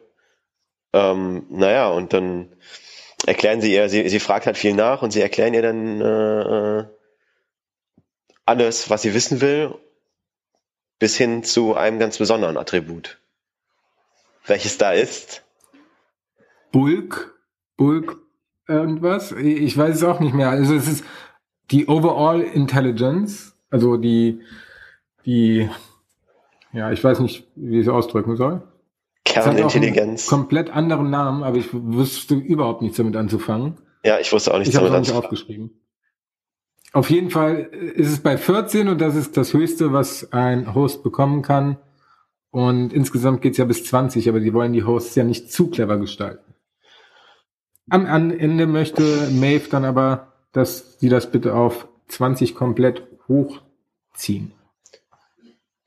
[0.94, 2.56] Ähm, naja, und dann
[3.26, 6.80] erklären sie ihr, sie, sie fragt halt viel nach und sie erklären ihr dann äh,
[6.80, 6.86] äh
[8.46, 9.74] alles, was sie wissen will,
[11.00, 13.22] bis hin zu einem ganz besonderen Attribut.
[14.46, 15.44] Welches da ist?
[16.72, 17.40] Bulk,
[17.78, 18.18] Bulk,
[18.68, 19.32] irgendwas.
[19.32, 20.50] Ich weiß es auch nicht mehr.
[20.50, 21.06] Also es ist
[21.72, 24.42] die Overall Intelligence, also die,
[25.26, 25.70] die,
[26.74, 28.62] ja, ich weiß nicht, wie ich es ausdrücken soll.
[29.34, 30.28] Kernintelligenz.
[30.28, 33.78] Komplett anderen Namen, aber ich wusste überhaupt nichts damit anzufangen.
[34.04, 35.04] Ja, ich wusste auch nichts ich damit anzufangen.
[35.04, 35.80] Ich habe aufgeschrieben.
[36.92, 41.04] Auf jeden Fall ist es bei 14 und das ist das Höchste, was ein Host
[41.04, 41.78] bekommen kann.
[42.52, 45.98] Und insgesamt geht's ja bis 20, aber die wollen die Hosts ja nicht zu clever
[45.98, 46.54] gestalten.
[47.90, 54.54] Am Ende möchte Maeve dann aber dass sie das bitte auf 20 komplett hochziehen.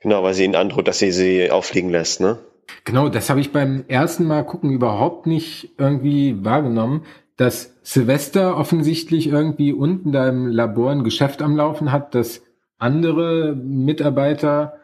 [0.00, 2.38] Genau, weil sie ihnen androht, dass sie sie auffliegen lässt, ne?
[2.84, 7.02] Genau, das habe ich beim ersten Mal gucken überhaupt nicht irgendwie wahrgenommen,
[7.36, 12.42] dass Silvester offensichtlich irgendwie unten da im Labor ein Geschäft am Laufen hat, dass
[12.78, 14.74] andere Mitarbeiter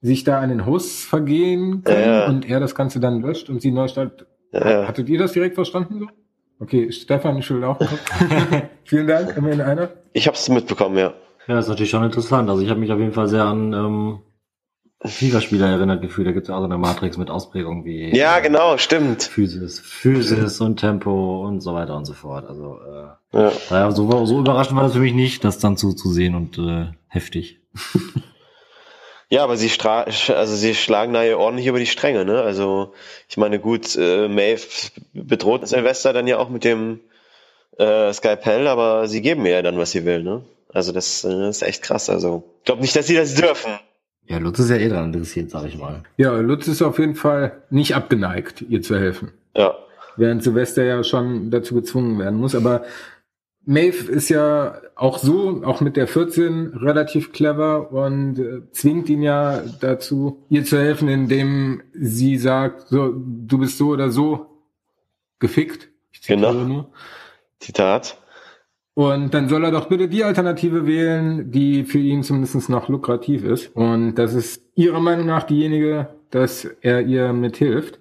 [0.00, 2.26] sich da an den Hosts vergehen können ja, ja.
[2.26, 4.26] und er das Ganze dann löscht und sie neu startet.
[4.52, 6.06] Ja, Hattet ihr das direkt verstanden so?
[6.58, 7.78] Okay, Stefan, ich will auch.
[8.84, 9.90] Vielen Dank, immerhin einer.
[10.12, 11.14] Ich habe es mitbekommen, ja.
[11.48, 12.48] Ja, ist natürlich schon interessant.
[12.48, 14.18] Also ich habe mich auf jeden Fall sehr an ähm,
[15.04, 16.26] FIFA-Spieler erinnert gefühlt.
[16.26, 19.22] Da gibt es ja auch so eine Matrix mit Ausprägung wie Ja, äh, genau, stimmt.
[19.22, 22.48] Physis, Physis und Tempo und so weiter und so fort.
[22.48, 23.52] Also äh, ja.
[23.68, 26.58] daher so, so überraschend war das für mich nicht, das dann zu, zu sehen und
[26.58, 27.60] äh, heftig.
[29.32, 32.42] Ja, aber sie, stra also sie schlagen da ja ordentlich über die Stränge, ne?
[32.42, 32.92] Also
[33.30, 34.60] ich meine, gut, äh, Maeve
[35.14, 37.00] bedroht Silvester dann ja auch mit dem
[37.78, 40.44] äh, Skypell, aber sie geben ihr ja dann, was sie will, ne?
[40.68, 42.10] Also das, äh, ist echt krass.
[42.10, 43.72] Also ich glaube nicht, dass sie das dürfen.
[44.26, 46.02] Ja, Lutz ist ja eh dran interessiert, sag ich mal.
[46.16, 49.32] Ja, Lutz ist auf jeden Fall nicht abgeneigt, ihr zu helfen.
[49.56, 49.74] Ja.
[50.16, 52.84] Während Silvester ja schon dazu gezwungen werden muss, aber
[53.64, 59.22] Maeve ist ja auch so, auch mit der 14 relativ clever und äh, zwingt ihn
[59.22, 64.46] ja dazu, ihr zu helfen, indem sie sagt, so, du bist so oder so
[65.38, 65.88] gefickt.
[66.12, 66.52] Ich genau.
[66.52, 66.90] Nur.
[67.60, 68.16] Zitat.
[68.94, 73.42] Und dann soll er doch bitte die Alternative wählen, die für ihn zumindest noch lukrativ
[73.44, 73.74] ist.
[73.74, 77.98] Und das ist ihrer Meinung nach diejenige, dass er ihr mithilft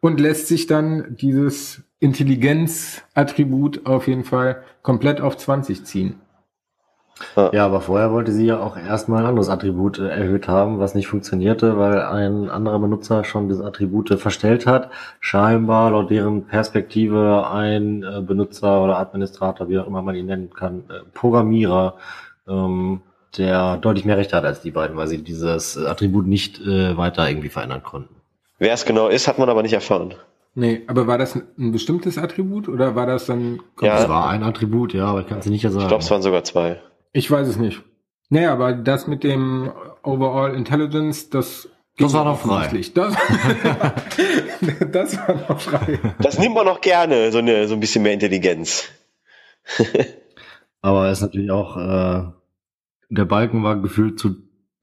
[0.00, 6.14] und lässt sich dann dieses Intelligenz-Attribut auf jeden Fall komplett auf 20 ziehen.
[7.36, 10.94] Ja, aber vorher wollte sie ja auch erstmal ein anderes Attribut äh, erhöht haben, was
[10.94, 14.90] nicht funktionierte, weil ein anderer Benutzer schon diese Attribute verstellt hat.
[15.20, 20.50] Scheinbar laut deren Perspektive ein äh, Benutzer oder Administrator, wie auch immer man ihn nennen
[20.50, 21.94] kann, äh, Programmierer,
[22.48, 23.00] ähm,
[23.38, 27.28] der deutlich mehr Rechte hat als die beiden, weil sie dieses Attribut nicht äh, weiter
[27.28, 28.14] irgendwie verändern konnten.
[28.58, 30.14] Wer es genau ist, hat man aber nicht erfahren.
[30.54, 33.60] Nee, aber war das ein bestimmtes Attribut oder war das dann...
[33.80, 35.78] Ja, es war ein Attribut, ja, aber ich kann es nicht sagen.
[35.78, 36.80] Ich glaube, es waren sogar zwei.
[37.12, 37.82] Ich weiß es nicht.
[38.28, 42.68] Naja, aber das mit dem Overall Intelligence, das das war noch frei.
[42.94, 43.14] Das,
[44.92, 45.98] das war noch frei.
[46.20, 48.88] Das nimmt man noch gerne, so, eine, so ein bisschen mehr Intelligenz.
[50.82, 52.32] Aber es ist natürlich auch, äh,
[53.10, 54.36] der Balken war gefühlt zu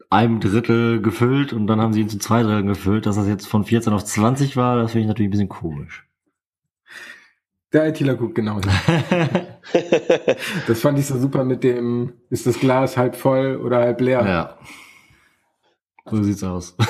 [0.10, 3.06] einem Drittel gefüllt und dann haben sie ihn zu zwei Dritteln gefüllt.
[3.06, 6.07] Dass das jetzt von 14 auf 20 war, das finde ich natürlich ein bisschen komisch.
[7.74, 8.70] Der ITler guckt genauso.
[10.68, 14.26] das fand ich so super mit dem, ist das Glas halb voll oder halb leer?
[14.26, 14.58] Ja.
[16.06, 16.76] So sieht's aus.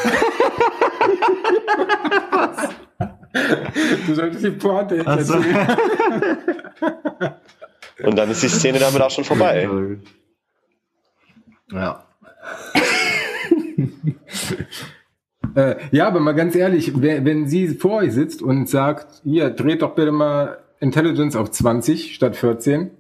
[4.08, 5.36] Du solltest die Pointe jetzt so.
[8.04, 9.70] Und dann ist die Szene damit auch schon vorbei.
[11.72, 12.06] Ja.
[15.56, 19.82] äh, ja, aber mal ganz ehrlich, wenn sie vor euch sitzt und sagt, hier, dreht
[19.82, 22.92] doch bitte mal Intelligence auf 20 statt 14,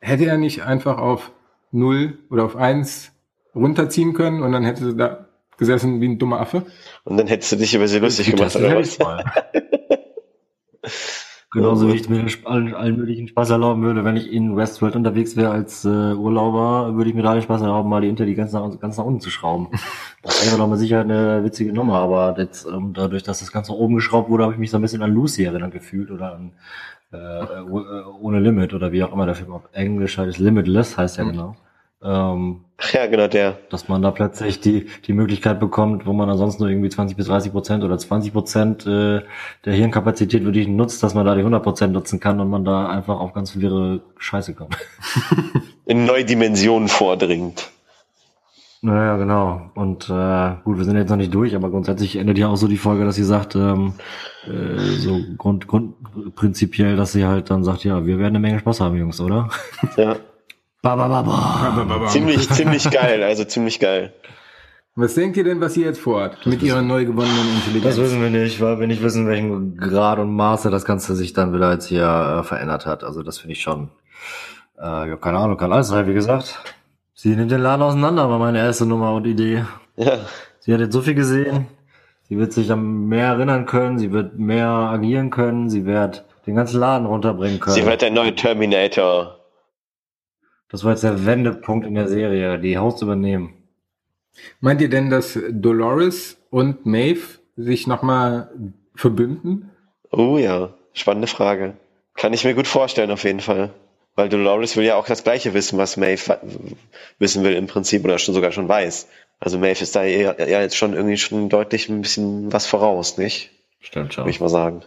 [0.00, 1.32] hätte er nicht einfach auf
[1.70, 3.12] 0 oder auf 1
[3.54, 5.28] runterziehen können und dann hätte sie da
[5.58, 6.66] gesessen wie ein dummer Affe?
[7.04, 8.98] Und dann hättest du dich über sie lustig gemacht, oder was?
[11.52, 15.36] Genauso wie ich mir allen, allen möglichen Spaß erlauben würde, wenn ich in Westworld unterwegs
[15.36, 18.78] wäre als äh, Urlauber, würde ich mir da den Spaß erlauben, mal die Intelligenz nach,
[18.80, 19.68] ganz nach unten zu schrauben.
[20.22, 23.72] Das wäre doch mal sicher eine witzige Nummer, aber jetzt, ähm, dadurch, dass das Ganze
[23.72, 26.52] oben geschraubt wurde, habe ich mich so ein bisschen an Lucy erinnert gefühlt oder an
[27.12, 31.18] äh, äh ohne Limit oder wie auch immer der Film auf Englisch heißt, Limitless heißt
[31.18, 31.30] ja mhm.
[31.32, 31.56] genau.
[32.04, 33.58] Ähm, ja, genau der.
[33.70, 37.26] dass man da plötzlich die, die Möglichkeit bekommt, wo man ansonsten nur irgendwie 20 bis
[37.26, 39.20] 30 Prozent oder 20 Prozent äh,
[39.64, 42.88] der Hirnkapazität wirklich nutzt, dass man da die 100 Prozent nutzen kann und man da
[42.88, 44.76] einfach auf ganz viele Scheiße kommt.
[45.86, 47.70] In neue Dimensionen vordringt.
[48.84, 49.70] Naja, genau.
[49.76, 52.66] Und äh, gut, wir sind jetzt noch nicht durch, aber grundsätzlich endet ja auch so
[52.66, 53.92] die Folge, dass sie sagt, ähm,
[54.44, 55.94] äh, so grund, grund
[56.34, 59.50] prinzipiell, dass sie halt dann sagt, ja, wir werden eine Menge Spaß haben, Jungs, oder?
[59.96, 60.16] Ja.
[60.82, 62.08] Ba, ba, ba, ba.
[62.08, 64.12] Ziemlich, ziemlich geil, also ziemlich geil.
[64.96, 67.94] Was denkt ihr denn, was sie jetzt vorhat mit ihrer neu gewonnenen Intelligenz?
[67.94, 71.32] Das wissen wir nicht, weil wir nicht wissen, welchen Grad und Maße das Ganze sich
[71.32, 73.04] dann wieder jetzt hier äh, verändert hat.
[73.04, 73.90] Also das finde ich schon,
[74.76, 76.62] äh, ja, keine Ahnung, kann alles sein, wie gesagt.
[77.14, 79.64] Sie nimmt den Laden auseinander, war meine erste Nummer und Idee.
[79.96, 80.18] Ja.
[80.58, 81.68] Sie hat jetzt so viel gesehen.
[82.28, 83.98] Sie wird sich an mehr erinnern können.
[83.98, 85.70] Sie wird mehr agieren können.
[85.70, 87.76] Sie wird den ganzen Laden runterbringen können.
[87.76, 89.41] Sie wird der neue Terminator.
[90.72, 93.54] Das war jetzt der Wendepunkt in der Serie, die Haus zu übernehmen.
[94.60, 98.50] Meint ihr denn, dass Dolores und Maeve sich nochmal
[98.96, 99.70] verbünden?
[100.10, 101.74] Oh ja, spannende Frage.
[102.14, 103.70] Kann ich mir gut vorstellen, auf jeden Fall.
[104.14, 106.38] Weil Dolores will ja auch das Gleiche wissen, was Maeve
[107.18, 109.08] wissen will im Prinzip oder schon sogar schon weiß.
[109.40, 113.50] Also Maeve ist da ja jetzt schon irgendwie schon deutlich ein bisschen was voraus, nicht?
[113.80, 114.82] Stimmt Würde ich mal sagen.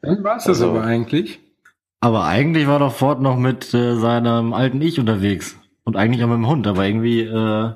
[0.00, 1.40] Dann war es das Also- aber eigentlich.
[2.00, 5.56] Aber eigentlich war doch Ford noch mit äh, seinem alten Ich unterwegs.
[5.84, 7.72] Und eigentlich auch mit dem Hund, aber irgendwie äh, äh,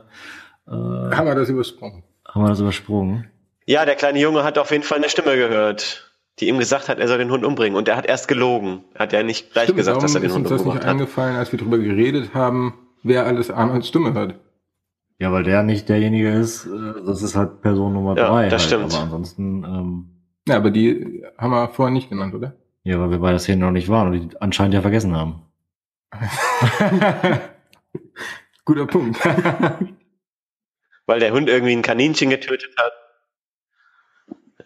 [0.66, 2.04] Haben wir das übersprungen.
[2.28, 3.26] haben wir das übersprungen.
[3.66, 6.98] Ja, der kleine Junge hat auf jeden Fall eine Stimme gehört, die ihm gesagt hat,
[6.98, 7.76] er soll den Hund umbringen.
[7.76, 8.84] Und er hat erst gelogen.
[8.94, 10.66] Er hat ja nicht gleich Stimmt, gesagt, dass er den ist Hund uns das nicht
[10.66, 10.90] umgebracht hat.
[10.92, 14.34] eingefallen, als wir darüber geredet haben, wer alles Arnolds Stimme hört?
[15.18, 16.70] Ja, weil der nicht derjenige ist, äh,
[17.06, 18.48] das ist halt Person Nummer Ja, drei.
[18.48, 18.72] das halt.
[18.72, 18.94] stimmt.
[18.94, 20.06] Aber ansonsten, ähm,
[20.46, 22.54] Ja, aber die haben wir vorher nicht genannt, oder?
[22.84, 25.42] Ja, weil wir bei der Szene noch nicht waren und die anscheinend ja vergessen haben.
[28.64, 29.18] Guter Punkt.
[31.06, 32.92] Weil der Hund irgendwie ein Kaninchen getötet hat.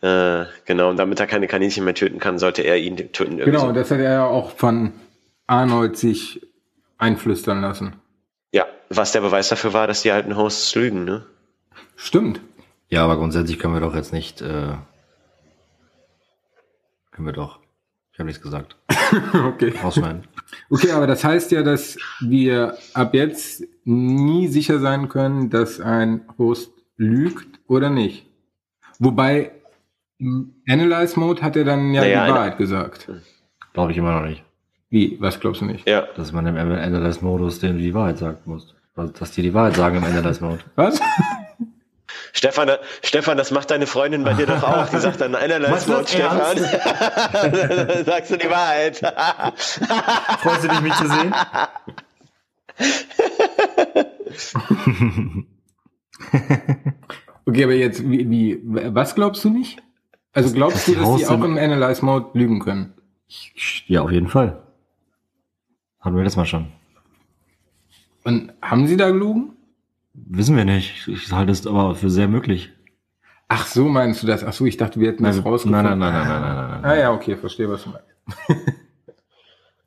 [0.03, 3.39] Äh, genau, und damit er keine Kaninchen mehr töten kann, sollte er ihn töten.
[3.39, 3.73] irgendwie genau, so.
[3.73, 4.93] das hat er ja auch von
[5.47, 6.47] Arnold sich
[6.99, 7.97] einflüstern lassen.
[8.53, 11.25] Ja, was der Beweis dafür war, dass die alten Hosts lügen, ne?
[11.97, 12.41] Stimmt.
[12.89, 14.75] Ja, aber grundsätzlich können wir doch jetzt nicht, äh,
[17.11, 17.61] können wir doch.
[18.17, 18.79] Ich habe nichts gesagt.
[19.35, 19.75] okay.
[19.85, 20.23] Rausschneiden.
[20.71, 26.23] Okay, aber das heißt ja, dass wir ab jetzt nie sicher sein können, dass ein
[26.39, 28.25] Host lügt oder nicht.
[28.99, 29.51] Wobei
[30.19, 33.11] im Analyze Mode hat er dann ja Naja, die Wahrheit gesagt.
[33.75, 34.43] Glaube ich immer noch nicht.
[34.89, 35.19] Wie?
[35.21, 35.87] Was glaubst du nicht?
[35.87, 36.07] Ja.
[36.17, 38.75] Dass man im Endless-Modus denen die Wahrheit sagen muss.
[38.95, 40.61] Dass die die Wahrheit sagen im Endless-Mode.
[40.75, 41.03] Was?
[42.37, 42.71] Stefan,
[43.03, 44.89] Stefan, das macht deine Freundin bei dir doch auch.
[44.91, 46.59] Die sagt dann einerlei das Stefan.
[48.05, 48.99] Sagst du die Wahrheit.
[50.43, 51.35] Freust du dich, mich zu sehen?
[57.47, 59.83] Okay, aber jetzt, wie, wie, was glaubst du nicht?
[60.33, 62.93] Also glaubst dass du, dass die auch im- im Analyze Mode lügen können?
[63.87, 64.63] Ja, auf jeden Fall.
[66.01, 66.69] Hatten wir das mal schon.
[68.25, 69.56] Und haben sie da gelogen?
[70.25, 71.07] Wissen wir nicht.
[71.09, 72.73] Ich halte es aber für sehr möglich.
[73.49, 74.43] Ach so, meinst du das?
[74.45, 75.83] Ach so, ich dachte, wir hätten das Nein, rausgefunden.
[75.85, 76.85] nein, nein, nein, nein, nein, nein, nein.
[76.91, 78.07] Ah ja, okay, verstehe, was du meinst.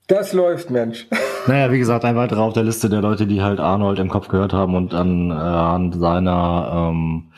[0.08, 1.08] das läuft, Mensch.
[1.48, 4.28] Naja, wie gesagt, ein weiterer auf der Liste der Leute, die halt Arnold im Kopf
[4.28, 7.32] gehört haben und an, äh, an seiner ähm,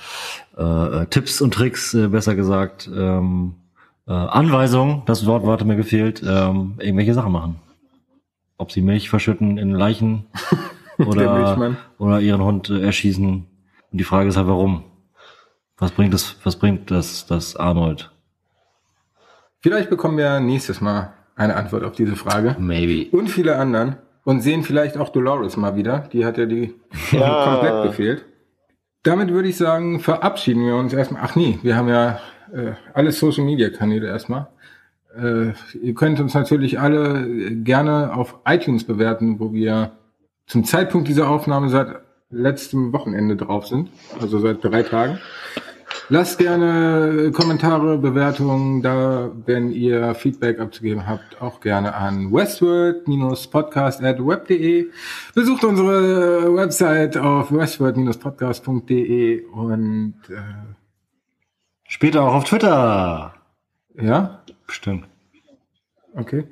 [0.58, 3.54] äh, äh, Tipps und Tricks, äh, besser gesagt, ähm,
[4.08, 7.56] äh, Anweisung, das Wort hatte mir gefehlt, ähm, irgendwelche Sachen machen.
[8.58, 10.26] Ob sie Milch verschütten in Leichen
[11.06, 13.26] oder, oder ihren Hund äh, erschießen.
[13.26, 13.48] Und
[13.92, 14.84] die Frage ist halt, warum?
[15.78, 18.12] Was bringt das, was bringt das, das Arnold?
[19.62, 22.56] Vielleicht bekommen wir nächstes Mal eine Antwort auf diese Frage.
[22.60, 23.16] Maybe.
[23.16, 23.98] Und viele anderen.
[24.24, 26.08] Und sehen vielleicht auch Dolores mal wieder.
[26.14, 26.76] Die hat ja die
[27.12, 27.44] Ja.
[27.60, 28.26] komplett gefehlt.
[29.04, 31.24] Damit würde ich sagen, verabschieden wir uns erstmal.
[31.26, 32.20] Ach nee, wir haben ja
[32.54, 34.48] äh, alle Social Media Kanäle erstmal.
[35.16, 39.94] Äh, ihr könnt uns natürlich alle gerne auf iTunes bewerten, wo wir
[40.48, 43.90] zum Zeitpunkt dieser Aufnahme seit letztem Wochenende drauf sind,
[44.20, 45.20] also seit drei Tagen.
[46.10, 54.88] Lasst gerne Kommentare, Bewertungen da, wenn ihr Feedback abzugeben habt, auch gerne an westworld-podcast.web.de.
[55.36, 60.36] Besucht unsere Website auf westworld-podcast.de und äh,
[61.88, 63.34] Später auch auf Twitter.
[64.02, 65.06] ja, Bestimmt.
[66.16, 66.46] okay.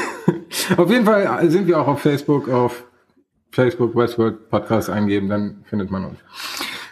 [0.76, 2.82] auf jeden Fall sind wir auch auf Facebook, auf
[3.54, 6.18] Facebook Westworld Podcast eingeben, dann findet man uns.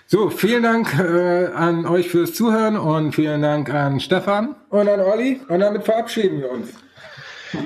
[0.07, 5.01] So, vielen Dank äh, an euch fürs Zuhören und vielen Dank an Stefan und an
[5.01, 5.41] Olli.
[5.49, 6.69] Und damit verabschieden wir uns.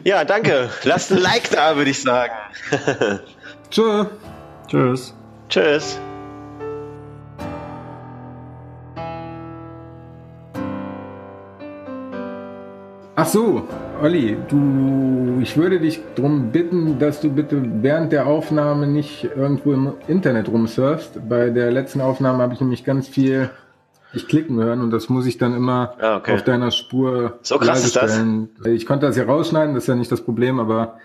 [0.04, 0.70] Ja, danke.
[0.84, 2.32] Lasst ein Like da, würde ich sagen.
[3.70, 4.06] Tschö.
[4.68, 5.14] Tschüss.
[5.48, 5.98] Tschüss.
[13.18, 13.66] Ach so,
[14.02, 19.72] Olli, du, ich würde dich darum bitten, dass du bitte während der Aufnahme nicht irgendwo
[19.72, 21.28] im Internet rumsurfst.
[21.28, 23.50] Bei der letzten Aufnahme habe ich nämlich ganz viel
[24.12, 26.34] ich klicken hören und das muss ich dann immer Ah, okay.
[26.34, 28.18] auf deiner Spur So krass ist das?
[28.64, 30.98] Ich konnte das ja rausschneiden, das ist ja nicht das Problem, aber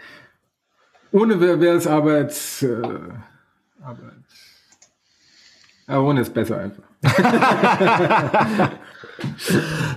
[1.12, 2.82] ohne wäre es Arbeits, äh,
[3.82, 4.62] Arbeits.
[5.88, 6.84] Ja, ohne ist besser einfach.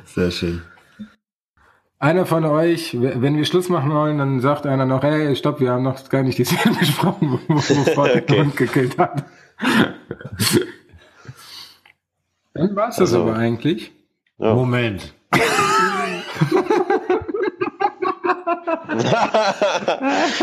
[0.07, 0.63] Sehr schön.
[2.05, 5.71] Einer von euch, wenn wir Schluss machen wollen, dann sagt einer noch, hey, stopp, wir
[5.71, 8.21] haben noch gar nicht die Szene besprochen, wo, wo Okay.
[8.21, 9.25] den Hund gekillt hat.
[12.53, 13.91] dann war's das Also- aber eigentlich.
[14.37, 14.53] Ja.
[14.55, 15.15] Moment.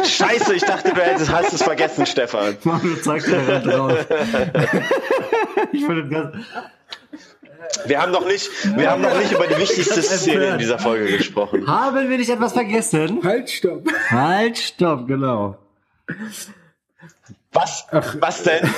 [0.03, 2.57] Scheiße, ich dachte, du hättest, hast es vergessen, Stefan.
[2.63, 4.05] Mario zeigt dir da drauf.
[5.71, 6.33] ich finde das.
[7.85, 11.17] Wir haben noch nicht, wir haben noch nicht über die wichtigste Szene in dieser Folge
[11.17, 11.67] gesprochen.
[11.67, 13.19] Haben wir nicht etwas vergessen?
[13.23, 13.87] Halt, stopp.
[14.09, 15.57] Halt, stopp, genau.
[17.51, 17.85] Was?
[17.91, 18.15] Ach.
[18.19, 18.69] Was denn?